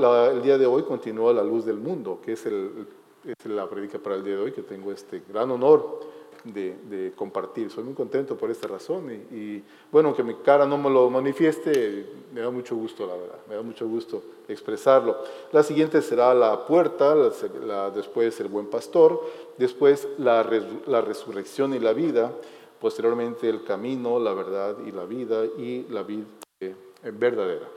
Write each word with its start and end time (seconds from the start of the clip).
bueno, 0.00 0.30
el 0.30 0.42
día 0.42 0.56
de 0.56 0.66
hoy 0.66 0.82
continúa 0.82 1.32
la 1.32 1.42
luz 1.42 1.64
del 1.64 1.76
mundo, 1.76 2.20
que 2.24 2.32
es, 2.32 2.46
el, 2.46 2.86
es 3.24 3.46
la 3.46 3.68
predica 3.68 3.98
para 3.98 4.16
el 4.16 4.24
día 4.24 4.34
de 4.36 4.40
hoy, 4.40 4.52
que 4.52 4.62
tengo 4.62 4.92
este 4.92 5.22
gran 5.28 5.50
honor 5.50 6.00
de, 6.44 7.12
compartir. 7.16 7.70
Soy 7.70 7.84
muy 7.84 7.94
contento 7.94 8.36
por 8.36 8.50
esta 8.50 8.66
razón 8.66 9.10
y, 9.30 9.62
bueno, 9.92 10.08
aunque 10.08 10.22
mi 10.22 10.34
cara 10.36 10.64
no 10.64 10.78
me 10.78 10.88
lo 10.88 11.10
manifieste, 11.10 12.06
me 12.32 12.40
da 12.40 12.50
mucho 12.50 12.76
gusto, 12.76 13.06
la 13.06 13.14
verdad, 13.14 13.38
me 13.48 13.56
da 13.56 13.62
mucho 13.62 13.86
gusto 13.86 14.22
expresarlo. 14.48 15.18
La 15.52 15.62
siguiente 15.62 16.00
será 16.00 16.32
la 16.32 16.64
puerta, 16.66 17.14
después 17.94 18.40
el 18.40 18.48
buen 18.48 18.66
pastor, 18.66 19.20
después 19.58 20.08
la, 20.18 20.48
la 20.86 21.00
resurrección 21.02 21.74
y 21.74 21.78
la 21.78 21.92
vida, 21.92 22.32
posteriormente 22.80 23.48
el 23.48 23.62
camino, 23.64 24.18
la 24.18 24.32
verdad 24.32 24.76
y 24.86 24.92
la 24.92 25.04
vida 25.04 25.44
y 25.44 25.86
la 25.90 26.02
vida 26.02 26.24
eh, 26.60 26.74
verdadera. 27.12 27.68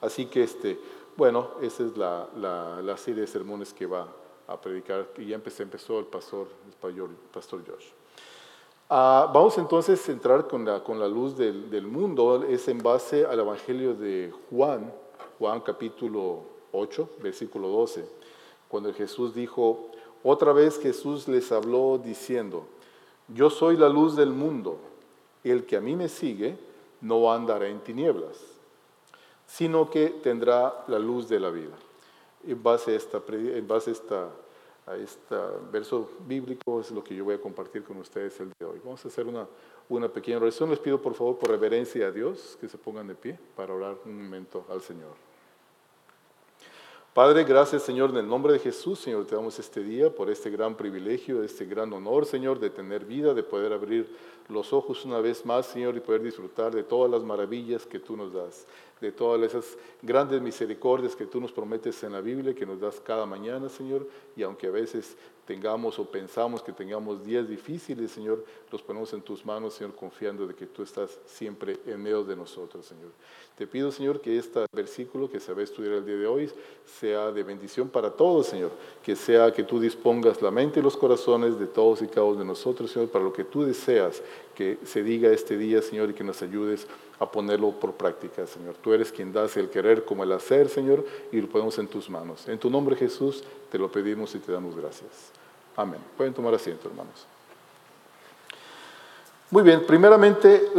Así 0.00 0.26
que, 0.26 0.42
este, 0.42 0.78
bueno, 1.16 1.50
esa 1.60 1.84
es 1.84 1.96
la, 1.96 2.96
serie 2.96 3.22
de 3.22 3.26
sermones 3.26 3.72
que 3.72 3.86
va 3.86 4.08
a 4.46 4.60
predicar. 4.60 5.08
Y 5.18 5.26
ya 5.26 5.36
empezó 5.36 5.98
el 5.98 6.06
pastor, 6.06 6.48
pastor 7.32 7.62
Josh. 7.66 7.86
Ah, 8.90 9.30
vamos 9.32 9.56
entonces 9.56 10.06
a 10.08 10.12
entrar 10.12 10.46
con 10.46 10.64
la, 10.64 10.84
con 10.84 11.00
la 11.00 11.08
luz 11.08 11.36
del, 11.36 11.70
del, 11.70 11.86
mundo, 11.86 12.44
es 12.44 12.68
en 12.68 12.78
base 12.78 13.24
al 13.24 13.40
Evangelio 13.40 13.94
de 13.94 14.32
Juan, 14.50 14.92
Juan 15.38 15.60
capítulo 15.60 16.42
8, 16.72 17.08
versículo 17.22 17.68
12, 17.68 18.04
cuando 18.68 18.92
Jesús 18.92 19.34
dijo, 19.34 19.90
otra 20.22 20.52
vez 20.52 20.78
Jesús 20.78 21.28
les 21.28 21.50
habló 21.50 21.98
diciendo, 21.98 22.66
yo 23.28 23.48
soy 23.48 23.76
la 23.76 23.88
luz 23.88 24.16
del 24.16 24.30
mundo, 24.30 24.78
el 25.42 25.64
que 25.64 25.76
a 25.76 25.80
mí 25.80 25.96
me 25.96 26.08
sigue 26.08 26.58
no 27.00 27.32
andará 27.32 27.68
en 27.68 27.80
tinieblas, 27.80 28.38
sino 29.46 29.90
que 29.90 30.08
tendrá 30.22 30.84
la 30.88 30.98
luz 30.98 31.28
de 31.28 31.40
la 31.40 31.50
vida 31.50 31.76
en 32.46 32.62
base 32.62 32.92
a, 32.92 32.96
esta, 32.96 33.22
en 33.28 33.66
base 33.66 33.90
esta, 33.90 34.28
a 34.86 34.96
este 34.96 35.36
verso 35.72 36.10
bíblico 36.26 36.80
es 36.80 36.90
lo 36.90 37.02
que 37.02 37.14
yo 37.14 37.24
voy 37.24 37.34
a 37.34 37.40
compartir 37.40 37.82
con 37.84 37.96
ustedes 37.98 38.38
el 38.40 38.46
día 38.46 38.54
de 38.60 38.66
hoy. 38.66 38.80
Vamos 38.84 39.04
a 39.04 39.08
hacer 39.08 39.26
una, 39.26 39.46
una 39.88 40.08
pequeña 40.08 40.38
oración. 40.38 40.70
Les 40.70 40.78
pido 40.78 41.00
por 41.00 41.14
favor 41.14 41.38
por 41.38 41.50
reverencia 41.50 42.06
a 42.06 42.10
Dios 42.10 42.56
que 42.60 42.68
se 42.68 42.78
pongan 42.78 43.08
de 43.08 43.14
pie 43.14 43.38
para 43.56 43.72
orar 43.72 43.96
un 44.04 44.22
momento 44.24 44.64
al 44.68 44.80
Señor. 44.80 45.12
Padre, 47.14 47.44
gracias 47.44 47.84
Señor, 47.84 48.10
en 48.10 48.16
el 48.16 48.26
nombre 48.26 48.52
de 48.54 48.58
Jesús, 48.58 48.98
Señor, 48.98 49.24
te 49.24 49.36
damos 49.36 49.56
este 49.60 49.84
día 49.84 50.12
por 50.12 50.28
este 50.30 50.50
gran 50.50 50.76
privilegio, 50.76 51.44
este 51.44 51.64
gran 51.64 51.92
honor, 51.92 52.26
Señor, 52.26 52.58
de 52.58 52.70
tener 52.70 53.04
vida, 53.04 53.32
de 53.34 53.44
poder 53.44 53.72
abrir 53.72 54.12
los 54.48 54.72
ojos 54.72 55.04
una 55.04 55.20
vez 55.20 55.44
más, 55.46 55.66
Señor, 55.66 55.96
y 55.96 56.00
poder 56.00 56.22
disfrutar 56.22 56.74
de 56.74 56.82
todas 56.82 57.10
las 57.10 57.22
maravillas 57.22 57.86
que 57.86 57.98
tú 57.98 58.16
nos 58.16 58.32
das 58.32 58.66
de 59.00 59.12
todas 59.12 59.42
esas 59.42 59.76
grandes 60.02 60.40
misericordias 60.40 61.14
que 61.14 61.26
tú 61.26 61.40
nos 61.40 61.52
prometes 61.52 62.02
en 62.04 62.12
la 62.12 62.20
Biblia, 62.20 62.54
que 62.54 62.66
nos 62.66 62.80
das 62.80 63.00
cada 63.00 63.26
mañana, 63.26 63.68
Señor, 63.68 64.06
y 64.36 64.42
aunque 64.42 64.68
a 64.68 64.70
veces 64.70 65.16
tengamos 65.44 65.98
o 65.98 66.06
pensamos 66.06 66.62
que 66.62 66.72
tengamos 66.72 67.22
días 67.22 67.46
difíciles, 67.46 68.10
Señor, 68.10 68.44
los 68.72 68.80
ponemos 68.80 69.12
en 69.12 69.20
tus 69.20 69.44
manos, 69.44 69.74
Señor, 69.74 69.94
confiando 69.94 70.46
de 70.46 70.54
que 70.54 70.66
tú 70.66 70.82
estás 70.82 71.18
siempre 71.26 71.78
en 71.86 72.02
medio 72.02 72.24
de 72.24 72.34
nosotros, 72.34 72.86
Señor. 72.86 73.10
Te 73.54 73.66
pido, 73.66 73.92
Señor, 73.92 74.20
que 74.20 74.38
este 74.38 74.64
versículo 74.72 75.30
que 75.30 75.40
se 75.40 75.52
va 75.52 75.60
a 75.60 75.64
estudiar 75.64 75.94
el 75.94 76.06
día 76.06 76.16
de 76.16 76.26
hoy 76.26 76.50
sea 76.86 77.30
de 77.30 77.42
bendición 77.42 77.90
para 77.90 78.10
todos, 78.10 78.46
Señor, 78.46 78.70
que 79.02 79.14
sea 79.14 79.52
que 79.52 79.64
tú 79.64 79.78
dispongas 79.78 80.40
la 80.40 80.50
mente 80.50 80.80
y 80.80 80.82
los 80.82 80.96
corazones 80.96 81.58
de 81.58 81.66
todos 81.66 82.00
y 82.00 82.08
cada 82.08 82.24
uno 82.24 82.38
de 82.38 82.46
nosotros, 82.46 82.90
Señor, 82.90 83.10
para 83.10 83.24
lo 83.24 83.32
que 83.32 83.44
tú 83.44 83.64
deseas 83.64 84.22
que 84.54 84.78
se 84.84 85.02
diga 85.02 85.30
este 85.30 85.56
día, 85.56 85.82
Señor, 85.82 86.10
y 86.10 86.14
que 86.14 86.24
nos 86.24 86.40
ayudes 86.42 86.86
a 87.18 87.30
ponerlo 87.30 87.72
por 87.72 87.92
práctica, 87.94 88.46
Señor. 88.46 88.74
Tú 88.82 88.92
eres 88.92 89.12
quien 89.12 89.32
das 89.32 89.56
el 89.56 89.70
querer 89.70 90.04
como 90.04 90.24
el 90.24 90.32
hacer, 90.32 90.68
Señor, 90.68 91.04
y 91.32 91.40
lo 91.40 91.48
ponemos 91.48 91.78
en 91.78 91.86
tus 91.86 92.10
manos. 92.10 92.48
En 92.48 92.58
tu 92.58 92.70
nombre, 92.70 92.96
Jesús, 92.96 93.44
te 93.70 93.78
lo 93.78 93.90
pedimos 93.90 94.34
y 94.34 94.38
te 94.38 94.52
damos 94.52 94.76
gracias. 94.76 95.10
Amén. 95.76 96.00
Pueden 96.16 96.32
tomar 96.32 96.54
asiento, 96.54 96.88
hermanos. 96.88 97.26
Muy 99.50 99.62
bien, 99.62 99.84
primeramente 99.86 100.70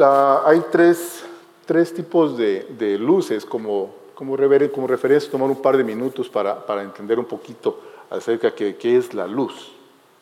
hay 0.44 0.62
tres, 0.72 1.24
tres 1.66 1.94
tipos 1.94 2.38
de, 2.38 2.98
luces 3.00 3.46
como, 3.46 3.94
como, 4.14 4.36
referencia, 4.36 5.32
tomar 5.32 5.50
un 5.50 5.62
par 5.62 5.78
de 5.78 5.84
minutos 5.84 6.28
para, 6.30 6.66
para 6.66 6.84
entender 6.84 7.18
un 7.18 7.26
poquito 7.26 7.80
acerca 8.10 8.52
de 8.52 8.76
qué 8.76 8.98
es 8.98 9.14
la 9.14 9.28
luz. 9.28 9.72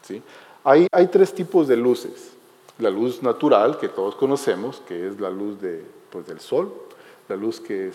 ¿sí? 0.03 0.21
Hay, 0.63 0.87
hay 0.91 1.07
tres 1.07 1.33
tipos 1.33 1.67
de 1.67 1.77
luces. 1.77 2.32
La 2.79 2.89
luz 2.89 3.21
natural, 3.21 3.77
que 3.77 3.89
todos 3.89 4.15
conocemos, 4.15 4.81
que 4.87 5.07
es 5.07 5.19
la 5.19 5.29
luz 5.29 5.61
de, 5.61 5.83
pues, 6.09 6.25
del 6.27 6.39
sol, 6.39 6.73
la 7.29 7.35
luz 7.35 7.59
que 7.59 7.91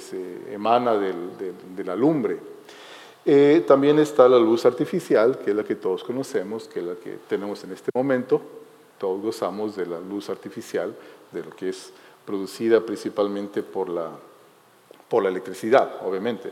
emana 0.51 0.95
de 0.95 1.85
la 1.85 1.97
lumbre. 1.97 2.39
Eh, 3.31 3.63
también 3.67 3.99
está 3.99 4.27
la 4.27 4.39
luz 4.39 4.65
artificial, 4.65 5.39
que 5.39 5.51
es 5.51 5.57
la 5.57 5.63
que 5.63 5.75
todos 5.75 6.03
conocemos, 6.03 6.67
que 6.67 6.81
es 6.81 6.87
la 6.87 6.95
que 6.95 7.19
tenemos 7.29 7.63
en 7.63 7.73
este 7.73 7.91
momento. 7.95 8.41
Todos 8.99 9.21
gozamos 9.21 9.77
de 9.77 9.85
la 9.85 10.01
luz 10.01 10.31
artificial, 10.31 10.95
de 11.31 11.45
lo 11.45 11.51
que 11.51 11.69
es 11.69 11.93
producida 12.25 12.81
principalmente 12.81 13.63
por 13.63 13.91
la, 13.91 14.11
por 15.11 15.23
la 15.23 15.29
electricidad, 15.29 16.07
obviamente. 16.07 16.51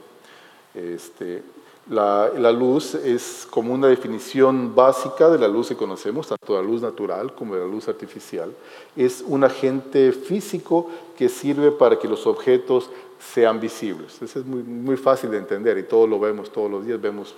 Este, 0.75 1.43
la, 1.89 2.53
luz 2.53 2.95
es 2.95 3.47
como 3.49 3.73
una 3.73 3.87
definición 3.87 4.75
básica 4.75 5.29
de 5.31 5.39
la 5.39 5.47
luz 5.47 5.69
que 5.69 5.77
conocemos, 5.77 6.27
tanto 6.27 6.55
la 6.55 6.63
luz 6.63 6.83
natural 6.83 7.35
como 7.35 7.55
la 7.55 7.65
luz 7.65 7.89
artificial. 7.89 8.53
Es 8.97 9.23
un 9.27 9.45
agente 9.45 10.13
físico 10.13 10.91
que 11.17 11.29
sirve 11.29 11.71
para 11.71 11.99
que 11.99 12.09
los 12.09 12.27
objetos 12.27 12.91
sean 13.33 13.61
visibles. 13.61 14.21
Eso 14.21 14.41
es 14.41 14.45
muy, 14.45 14.63
muy 14.63 14.97
fácil 14.97 15.31
de 15.31 15.39
entender 15.39 15.79
y 15.79 15.85
todos 15.85 16.09
lo 16.09 16.19
vemos 16.19 16.51
todos 16.51 16.71
los 16.71 16.85
días, 16.85 17.01
vemos 17.01 17.35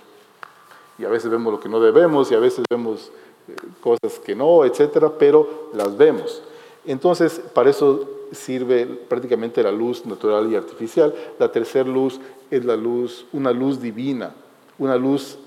y 0.97 1.05
a 1.05 1.09
veces 1.09 1.31
vemos 1.31 1.53
lo 1.53 1.59
que 1.59 1.69
no 1.69 1.79
debemos 1.79 2.29
y 2.31 2.35
a 2.35 2.39
veces 2.39 2.65
vemos 2.69 3.11
eh, 3.47 3.55
cosas 3.81 4.19
que 4.19 4.35
no, 4.35 4.65
etcétera, 4.65 5.11
pero 5.17 5.69
las 5.73 5.95
vemos. 5.95 6.41
Entonces, 6.85 7.39
para 7.53 7.69
eso 7.69 8.18
sirve 8.31 8.85
prácticamente 8.85 9.63
la 9.63 9.71
luz 9.71 10.05
natural 10.05 10.51
y 10.51 10.55
artificial. 10.55 11.13
La 11.37 11.51
tercera 11.51 11.89
luz 11.89 12.19
es 12.49 12.65
la 12.65 12.75
luz, 12.75 13.25
una 13.33 13.51
luz 13.51 13.81
divina, 13.81 14.33
una 14.77 14.95
luz 14.95 15.37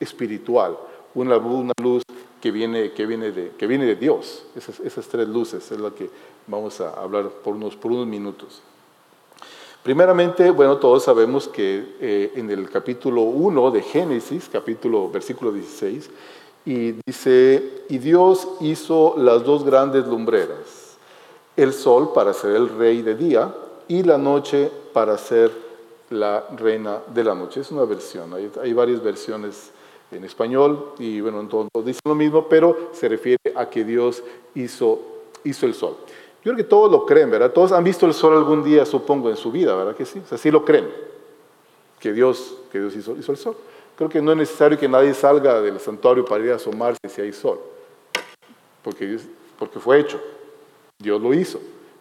espiritual, 0.00 0.76
una, 1.14 1.36
luz 1.82 2.02
que 2.40 2.50
viene, 2.50 2.92
que, 2.92 3.06
viene 3.06 3.32
de, 3.32 3.52
que 3.58 3.66
viene 3.66 3.86
de 3.86 3.96
Dios. 3.96 4.44
Esas, 4.56 4.80
esas, 4.80 5.06
tres 5.08 5.28
luces 5.28 5.70
es 5.70 5.80
la 5.80 5.90
que 5.90 6.10
vamos 6.46 6.80
a 6.80 6.90
hablar 6.90 7.28
por 7.28 7.54
unos, 7.54 7.76
por 7.76 7.92
unos 7.92 8.06
minutos. 8.06 8.62
Primeramente, 9.82 10.50
bueno, 10.50 10.76
todos 10.76 11.04
sabemos 11.04 11.48
que 11.48 11.94
eh, 12.00 12.32
en 12.34 12.50
el 12.50 12.68
capítulo 12.68 13.22
1 13.22 13.70
de 13.70 13.82
Génesis, 13.82 14.48
capítulo, 14.52 15.08
versículo 15.08 15.52
16, 15.52 16.10
y 16.66 16.94
dice, 17.06 17.84
y 17.88 17.98
Dios 17.98 18.46
hizo 18.60 19.14
las 19.16 19.44
dos 19.44 19.64
grandes 19.64 20.06
lumbreras, 20.06 20.77
el 21.58 21.72
sol 21.72 22.12
para 22.14 22.32
ser 22.32 22.54
el 22.54 22.68
rey 22.68 23.02
de 23.02 23.16
día 23.16 23.52
y 23.88 24.04
la 24.04 24.16
noche 24.16 24.70
para 24.92 25.18
ser 25.18 25.50
la 26.10 26.44
reina 26.56 27.00
de 27.12 27.24
la 27.24 27.34
noche. 27.34 27.60
Es 27.60 27.72
una 27.72 27.84
versión, 27.84 28.32
hay, 28.32 28.72
varias 28.72 29.02
versiones 29.02 29.72
en 30.12 30.24
español 30.24 30.92
y 31.00 31.20
bueno, 31.20 31.46
todos 31.48 31.68
dicen 31.84 32.02
lo 32.04 32.14
mismo, 32.14 32.48
pero 32.48 32.90
se 32.92 33.08
refiere 33.08 33.40
a 33.56 33.68
que 33.68 33.82
Dios 33.82 34.22
hizo, 34.54 35.00
hizo 35.42 35.66
el 35.66 35.74
sol. 35.74 35.96
Yo 36.44 36.52
creo 36.52 36.56
que 36.56 36.64
todos 36.64 36.92
lo 36.92 37.04
creen, 37.04 37.28
¿verdad? 37.28 37.50
Todos 37.50 37.72
han 37.72 37.82
visto 37.82 38.06
el 38.06 38.14
sol 38.14 38.36
algún 38.36 38.62
día, 38.62 38.86
supongo, 38.86 39.28
en 39.28 39.36
su 39.36 39.50
vida, 39.50 39.74
¿verdad 39.74 39.96
que 39.96 40.06
sí? 40.06 40.20
O 40.24 40.28
sea, 40.28 40.38
sí 40.38 40.52
lo 40.52 40.64
creen, 40.64 40.88
que 41.98 42.12
Dios, 42.12 42.54
que 42.70 42.78
Dios 42.78 42.94
hizo, 42.94 43.16
hizo 43.16 43.32
el 43.32 43.38
sol. 43.38 43.56
Creo 43.96 44.08
que 44.08 44.22
no 44.22 44.30
es 44.30 44.38
necesario 44.38 44.78
que 44.78 44.88
nadie 44.88 45.12
salga 45.12 45.60
del 45.60 45.80
santuario 45.80 46.24
para 46.24 46.44
ir 46.44 46.52
a 46.52 46.54
asomarse 46.54 47.00
si 47.08 47.20
hay 47.20 47.32
sol, 47.32 47.58
porque, 48.84 49.18
porque 49.58 49.80
fue 49.80 49.98
hecho, 49.98 50.20
Dios 50.98 51.20
lo 51.20 51.32
hizo. 51.34 51.60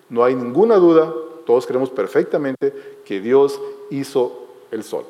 No 0.10 0.24
hay 0.24 0.36
ninguna 0.36 0.76
duda, 0.76 1.14
todos 1.46 1.66
creemos 1.66 1.90
perfectamente 1.90 3.02
que 3.06 3.20
Dios 3.20 3.60
hizo 3.90 4.48
el 4.72 4.84
sol. 4.84 5.06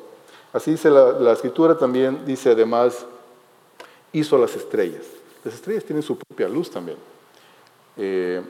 Así 0.52 0.72
dice 0.72 0.90
la, 0.90 1.32
escritura 1.32 1.76
también, 1.76 2.24
dice 2.24 2.50
además, 2.50 3.06
hizo 4.12 4.38
las 4.38 4.54
estrellas. 4.56 5.04
Las 5.44 5.54
estrellas 5.54 5.84
tienen 5.84 6.02
su 6.02 6.16
propia 6.16 6.48
luz 6.48 6.70
también. 6.70 6.98
Eh, 7.96 8.42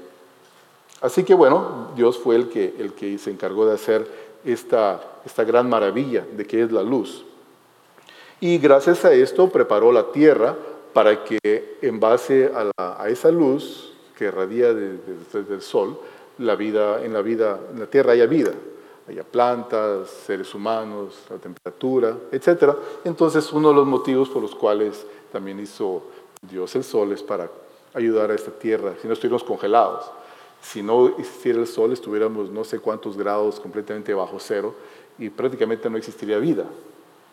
así 1.00 1.24
que 1.24 1.34
bueno, 1.34 1.92
Dios 1.96 2.18
fue 2.18 2.36
el 2.36 2.48
que, 2.48 2.74
el 2.78 2.92
que 2.92 3.18
se 3.18 3.30
encargó 3.30 3.66
de 3.66 3.74
hacer 3.74 4.06
esta, 4.44 5.00
esta 5.24 5.44
gran 5.44 5.68
maravilla 5.68 6.24
de 6.36 6.46
que 6.46 6.62
es 6.62 6.72
la 6.72 6.82
luz. 6.82 7.24
Y 8.40 8.58
gracias 8.58 9.04
a 9.04 9.12
esto 9.12 9.48
preparó 9.48 9.90
la 9.90 10.12
tierra 10.12 10.56
para 10.92 11.24
que 11.24 11.78
en 11.82 11.98
base 11.98 12.50
a, 12.76 13.08
esa 13.08 13.30
luz 13.30 13.92
que 14.18 14.30
radia 14.30 14.74
desde 14.74 15.54
el 15.54 15.62
sol, 15.62 15.98
la 16.38 16.56
vida, 16.56 17.04
en 17.04 17.12
la 17.12 17.22
vida, 17.22 17.60
en 17.72 17.80
la 17.80 17.86
tierra 17.86 18.12
haya 18.12 18.26
vida 18.26 18.52
haya 19.08 19.24
plantas, 19.24 20.10
seres 20.10 20.54
humanos, 20.54 21.18
la 21.30 21.38
temperatura, 21.38 22.14
etc. 22.30 22.74
Entonces, 23.04 23.50
uno 23.52 23.70
de 23.70 23.74
los 23.74 23.86
motivos 23.86 24.28
por 24.28 24.42
los 24.42 24.54
cuales 24.54 25.06
también 25.32 25.58
hizo 25.60 26.02
Dios 26.42 26.76
el 26.76 26.84
sol 26.84 27.12
es 27.12 27.22
para 27.22 27.50
ayudar 27.94 28.30
a 28.30 28.34
esta 28.34 28.50
tierra, 28.50 28.94
si 29.00 29.06
no 29.08 29.14
estuviéramos 29.14 29.44
congelados. 29.44 30.10
Si 30.60 30.82
no 30.82 31.06
existiera 31.18 31.60
el 31.60 31.66
sol, 31.66 31.92
estuviéramos 31.92 32.50
no 32.50 32.64
sé 32.64 32.80
cuántos 32.80 33.16
grados 33.16 33.60
completamente 33.60 34.12
bajo 34.12 34.38
cero 34.40 34.74
y 35.18 35.30
prácticamente 35.30 35.88
no 35.88 35.96
existiría 35.96 36.38
vida. 36.38 36.64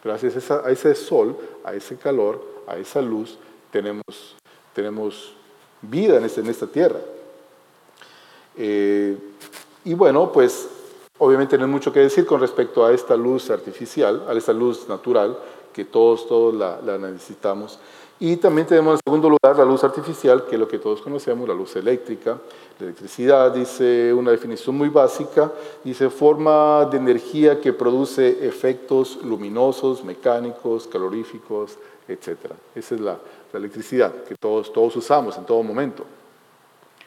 Gracias 0.03 0.51
a 0.51 0.69
ese 0.69 0.93
sol, 0.93 1.35
a 1.63 1.73
ese 1.73 1.97
calor, 1.97 2.41
a 2.67 2.77
esa 2.77 3.01
luz, 3.01 3.37
tenemos, 3.71 4.35
tenemos 4.73 5.33
vida 5.89 6.17
en, 6.17 6.25
este, 6.25 6.41
en 6.41 6.47
esta 6.47 6.67
tierra. 6.67 6.99
Eh, 8.57 9.17
y 9.83 9.93
bueno, 9.93 10.31
pues 10.31 10.67
obviamente 11.17 11.57
no 11.57 11.65
hay 11.65 11.71
mucho 11.71 11.91
que 11.91 11.99
decir 11.99 12.25
con 12.25 12.39
respecto 12.39 12.85
a 12.85 12.93
esta 12.93 13.15
luz 13.15 13.49
artificial, 13.49 14.25
a 14.27 14.33
esta 14.33 14.53
luz 14.53 14.87
natural, 14.87 15.37
que 15.73 15.85
todos, 15.85 16.27
todos 16.27 16.53
la, 16.53 16.79
la 16.81 16.97
necesitamos. 16.97 17.79
Y 18.17 18.37
también 18.37 18.65
tenemos 18.65 18.93
en 18.93 18.99
segundo 19.05 19.29
lugar 19.29 19.57
la 19.57 19.65
luz 19.65 19.83
artificial, 19.83 20.45
que 20.45 20.55
es 20.55 20.59
lo 20.59 20.69
que 20.69 20.79
todos 20.79 21.01
conocemos, 21.01 21.47
la 21.49 21.53
luz 21.53 21.75
eléctrica. 21.75 22.37
La 22.79 22.85
electricidad 22.85 23.51
dice 23.51 24.13
una 24.13 24.31
definición 24.31 24.77
muy 24.77 24.87
básica, 24.87 25.51
dice 25.83 26.09
forma 26.09 26.85
de 26.85 26.97
energía 26.97 27.59
que 27.59 27.73
produce 27.73 28.47
efectos 28.47 29.19
luminosos, 29.21 30.03
mecánicos, 30.05 30.87
caloríficos, 30.87 31.77
etc. 32.07 32.37
Esa 32.73 32.95
es 32.95 33.01
la, 33.01 33.17
electricidad 33.57 34.23
que 34.23 34.35
todos, 34.35 34.71
todos 34.71 34.95
usamos 34.95 35.37
en 35.37 35.45
todo 35.45 35.61
momento, 35.63 36.05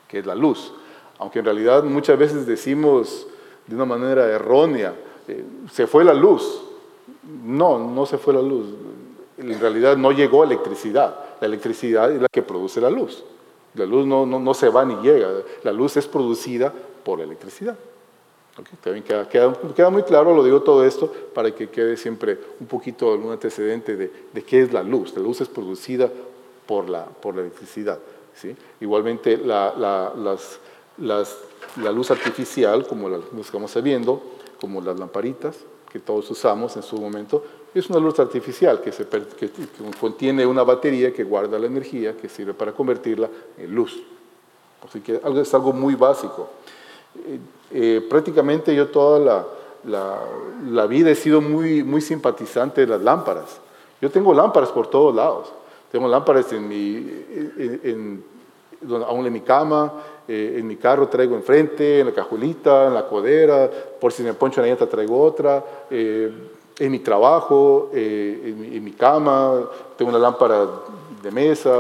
que 0.06 0.18
es 0.18 0.26
la 0.26 0.34
luz. 0.34 0.72
Aunque 1.18 1.40
en 1.40 1.44
realidad 1.44 1.82
muchas 1.84 2.18
veces 2.18 2.46
decimos 2.46 3.26
de 3.66 3.74
una 3.74 3.84
manera 3.84 4.26
errónea, 4.26 4.94
eh, 5.26 5.44
se 5.70 5.86
fue 5.86 6.04
la 6.04 6.14
luz. 6.14 6.62
No, 7.44 7.78
no 7.78 8.06
se 8.06 8.18
fue 8.18 8.34
la 8.34 8.42
luz 8.42 8.66
en 9.38 9.60
realidad 9.60 9.96
no 9.96 10.12
llegó 10.12 10.44
electricidad. 10.44 11.16
La 11.40 11.46
electricidad 11.46 12.10
es 12.10 12.20
la 12.20 12.28
que 12.28 12.42
produce 12.42 12.80
la 12.80 12.90
luz. 12.90 13.24
La 13.74 13.86
luz 13.86 14.06
no, 14.06 14.26
no, 14.26 14.54
se 14.54 14.68
va 14.68 14.84
ni 14.84 14.96
llega. 14.96 15.28
La 15.62 15.72
luz 15.72 15.96
es 15.96 16.06
producida 16.06 16.72
por 17.04 17.20
electricidad. 17.20 17.76
También 18.82 19.04
queda, 19.04 19.28
queda, 19.28 19.88
muy 19.88 20.02
claro, 20.02 20.34
lo 20.34 20.42
digo 20.42 20.62
todo 20.62 20.84
esto, 20.84 21.12
para 21.32 21.54
que 21.54 21.68
quede 21.68 21.96
siempre 21.96 22.36
un 22.58 22.66
poquito 22.66 23.14
un 23.14 23.30
antecedente 23.30 23.94
de, 23.96 24.10
de 24.32 24.42
qué 24.42 24.62
es 24.62 24.72
la 24.72 24.82
luz. 24.82 25.14
La 25.14 25.22
luz 25.22 25.40
es 25.40 25.48
producida 25.48 26.10
por 26.68 26.90
la, 26.90 27.06
por 27.06 27.34
la 27.34 27.40
electricidad. 27.40 27.98
¿sí? 28.34 28.54
Igualmente, 28.80 29.38
la, 29.38 29.74
la, 29.74 30.12
las, 30.14 30.60
las, 30.98 31.38
la 31.82 31.90
luz 31.90 32.10
artificial, 32.10 32.86
como 32.86 33.08
la 33.08 33.18
que 33.18 33.40
estamos 33.40 33.82
viendo, 33.82 34.22
como 34.60 34.82
las 34.82 34.98
lamparitas 34.98 35.56
que 35.90 35.98
todos 35.98 36.30
usamos 36.30 36.76
en 36.76 36.82
su 36.82 37.00
momento, 37.00 37.42
es 37.74 37.88
una 37.88 37.98
luz 37.98 38.20
artificial 38.20 38.82
que, 38.82 38.92
se, 38.92 39.06
contiene 39.98 40.44
una 40.44 40.62
batería 40.62 41.12
que 41.12 41.24
guarda 41.24 41.58
la 41.58 41.66
energía 41.66 42.14
que 42.14 42.28
sirve 42.28 42.52
para 42.52 42.72
convertirla 42.72 43.30
en 43.56 43.74
luz. 43.74 44.02
Así 44.86 45.00
que 45.00 45.20
es 45.40 45.54
algo 45.54 45.72
muy 45.72 45.94
básico. 45.94 46.50
Eh, 47.16 47.38
eh, 47.72 48.06
prácticamente 48.08 48.74
yo 48.74 48.88
toda 48.88 49.46
la, 49.84 50.86
vida 50.86 51.10
he 51.10 51.14
sido 51.14 51.40
muy, 51.40 51.82
muy 51.82 52.02
simpatizante 52.02 52.82
de 52.82 52.86
las 52.86 53.00
lámparas. 53.00 53.58
Yo 54.02 54.10
tengo 54.10 54.34
lámparas 54.34 54.68
por 54.70 54.88
todos 54.88 55.14
lados. 55.14 55.52
Tengo 55.90 56.08
lámparas 56.08 56.52
en 56.52 56.68
mi, 56.68 57.24
aún 59.06 59.26
en 59.26 59.32
mi 59.32 59.40
cama, 59.40 59.92
eh, 60.26 60.56
en 60.58 60.66
mi 60.66 60.76
carro 60.76 61.08
traigo 61.08 61.34
enfrente, 61.34 62.00
en 62.00 62.06
la 62.06 62.12
cajuelita, 62.12 62.86
en 62.88 62.94
la 62.94 63.06
codera, 63.06 63.70
por 64.00 64.12
si 64.12 64.22
me 64.22 64.34
poncho 64.34 64.60
una 64.60 64.68
llanta 64.68 64.86
traigo 64.86 65.20
otra 65.22 65.64
en 66.78 66.92
mi 66.92 67.00
trabajo, 67.00 67.90
eh, 67.92 68.54
en, 68.72 68.84
mi, 68.84 68.92
cama, 68.92 69.68
tengo 69.96 70.10
una 70.10 70.18
lámpara 70.18 70.66
de 71.22 71.30
mesa, 71.30 71.74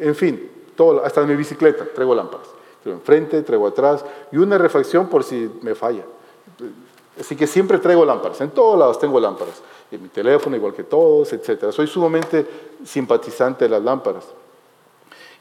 en 0.00 0.14
fin, 0.14 0.50
todo, 0.76 1.04
hasta 1.04 1.22
en 1.22 1.28
mi 1.28 1.36
bicicleta 1.36 1.84
traigo 1.92 2.14
lámparas. 2.14 2.46
Traigo 2.82 3.00
enfrente, 3.00 3.42
traigo 3.42 3.66
atrás 3.66 4.04
y 4.30 4.36
una 4.36 4.56
refacción 4.56 5.08
por 5.08 5.24
si 5.24 5.50
me 5.62 5.74
falla. 5.74 6.04
Así 7.18 7.34
que 7.34 7.48
siempre 7.48 7.78
traigo 7.78 8.04
lámparas, 8.04 8.40
en 8.40 8.50
todos 8.50 8.78
lados 8.78 8.98
tengo 8.98 9.18
lámparas. 9.18 9.60
En 9.90 10.02
mi 10.02 10.08
teléfono, 10.08 10.56
igual 10.56 10.74
que 10.74 10.84
todos, 10.84 11.32
etc. 11.32 11.70
Soy 11.72 11.86
sumamente 11.86 12.46
simpatizante 12.84 13.64
de 13.64 13.70
las 13.70 13.82
lámparas. 13.82 14.26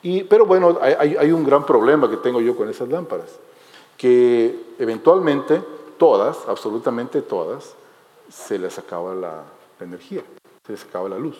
Y, 0.01 0.23
pero 0.23 0.45
bueno, 0.45 0.77
hay, 0.79 1.15
hay 1.17 1.31
un 1.31 1.43
gran 1.43 1.65
problema 1.65 2.09
que 2.09 2.17
tengo 2.17 2.39
yo 2.39 2.55
con 2.55 2.69
esas 2.69 2.87
lámparas, 2.87 3.39
que 3.97 4.55
eventualmente 4.79 5.61
todas, 5.97 6.37
absolutamente 6.47 7.21
todas, 7.21 7.75
se 8.29 8.59
les 8.59 8.77
acaba 8.77 9.15
la, 9.15 9.43
energía, 9.79 10.23
se 10.65 10.71
les 10.71 10.83
acaba 10.83 11.07
la 11.07 11.19
luz, 11.19 11.37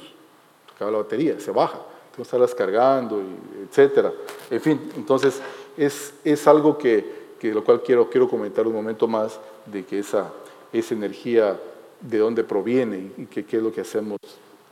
se 0.68 0.76
acaba 0.76 0.92
la 0.92 0.98
batería, 1.00 1.40
se 1.40 1.52
baja, 1.52 1.78
tengo 1.78 2.18
que 2.18 2.22
estarlas 2.24 2.54
cargando, 2.54 3.22
etc. 3.64 4.14
En 4.50 4.62
fin, 4.62 4.92
entonces 4.96 5.42
es, 5.76 6.14
es 6.24 6.48
algo 6.48 6.78
que, 6.78 7.34
que, 7.40 7.54
lo 7.54 7.64
cual 7.64 7.82
quiero, 7.82 8.10
quiero 8.10 8.30
comentar 8.30 8.68
un 8.68 8.74
momento 8.74 9.08
más 9.08 9.40
de 9.66 9.86
que 9.86 10.00
esa, 10.00 10.32
esa 10.72 10.94
energía, 10.94 11.60
de 12.02 12.18
dónde 12.18 12.44
proviene 12.44 13.12
y 13.18 13.26
qué 13.26 13.46
es 13.58 13.64
lo 13.64 13.72
que 13.72 13.82
hacemos, 13.82 14.18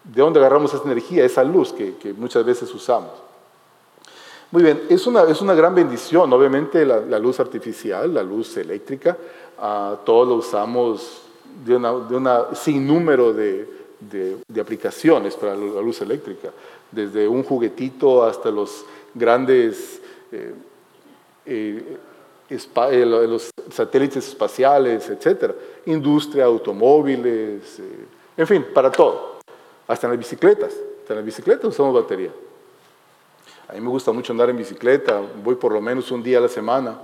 de 0.04 0.22
dónde 0.22 0.39
agarramos 0.39 0.74
esa 0.74 0.83
energía, 0.83 1.25
esa 1.25 1.44
luz 1.44 1.74
que, 1.74 1.95
que 1.95 2.13
muchas 2.13 2.45
veces 2.45 2.74
usamos. 2.74 3.12
Muy 4.51 4.63
bien, 4.63 4.83
es 4.89 5.06
una, 5.07 5.24
es 5.24 5.42
una 5.42 5.54
gran 5.54 5.74
bendición, 5.74 6.31
obviamente 6.31 6.86
la, 6.86 7.19
luz 7.19 7.39
artificial, 7.39 8.13
la 8.13 8.24
luz 8.24 8.56
eléctrica, 8.57 9.18
uh, 9.57 9.98
todos 10.06 10.27
lo 10.27 10.36
usamos 10.36 11.24
de 11.66 11.75
una, 11.75 11.92
de 11.92 12.16
una 12.16 12.56
sinnúmero 12.56 13.33
de, 13.33 13.68
de, 14.00 14.62
aplicaciones 14.62 15.36
para 15.36 15.56
la 15.56 15.81
luz 15.81 16.01
eléctrica, 16.01 16.51
desde 16.92 17.27
un 17.27 17.44
juguetito 17.44 18.24
hasta 18.24 18.51
los 18.51 18.86
grandes 19.13 20.00
eh, 20.31 20.54
eh, 21.45 21.98
los 22.50 23.50
satélites 23.71 24.27
espaciales, 24.27 25.09
etc. 25.09 25.53
Industria, 25.86 26.45
automóviles, 26.45 27.81
en 28.38 28.47
fin, 28.47 28.65
para 28.74 28.92
todo. 28.92 29.39
Hasta 29.88 30.07
en 30.07 30.12
las 30.12 30.19
bicicletas. 30.19 30.74
Hasta 31.01 31.13
en 31.13 31.18
las 31.18 31.25
bicicletas 31.25 31.65
usamos 31.65 31.93
batería. 31.93 32.31
A 33.67 33.74
mí 33.74 33.81
me 33.81 33.89
gusta 33.89 34.12
mucho 34.12 34.31
andar 34.31 34.50
en 34.50 34.58
bicicleta, 34.58 35.22
voy 35.43 35.55
por 35.55 35.72
lo 35.72 35.81
menos 35.81 36.12
un 36.12 36.22
día 36.22 36.38
a 36.38 36.41
la 36.41 36.50
semana. 36.50 37.01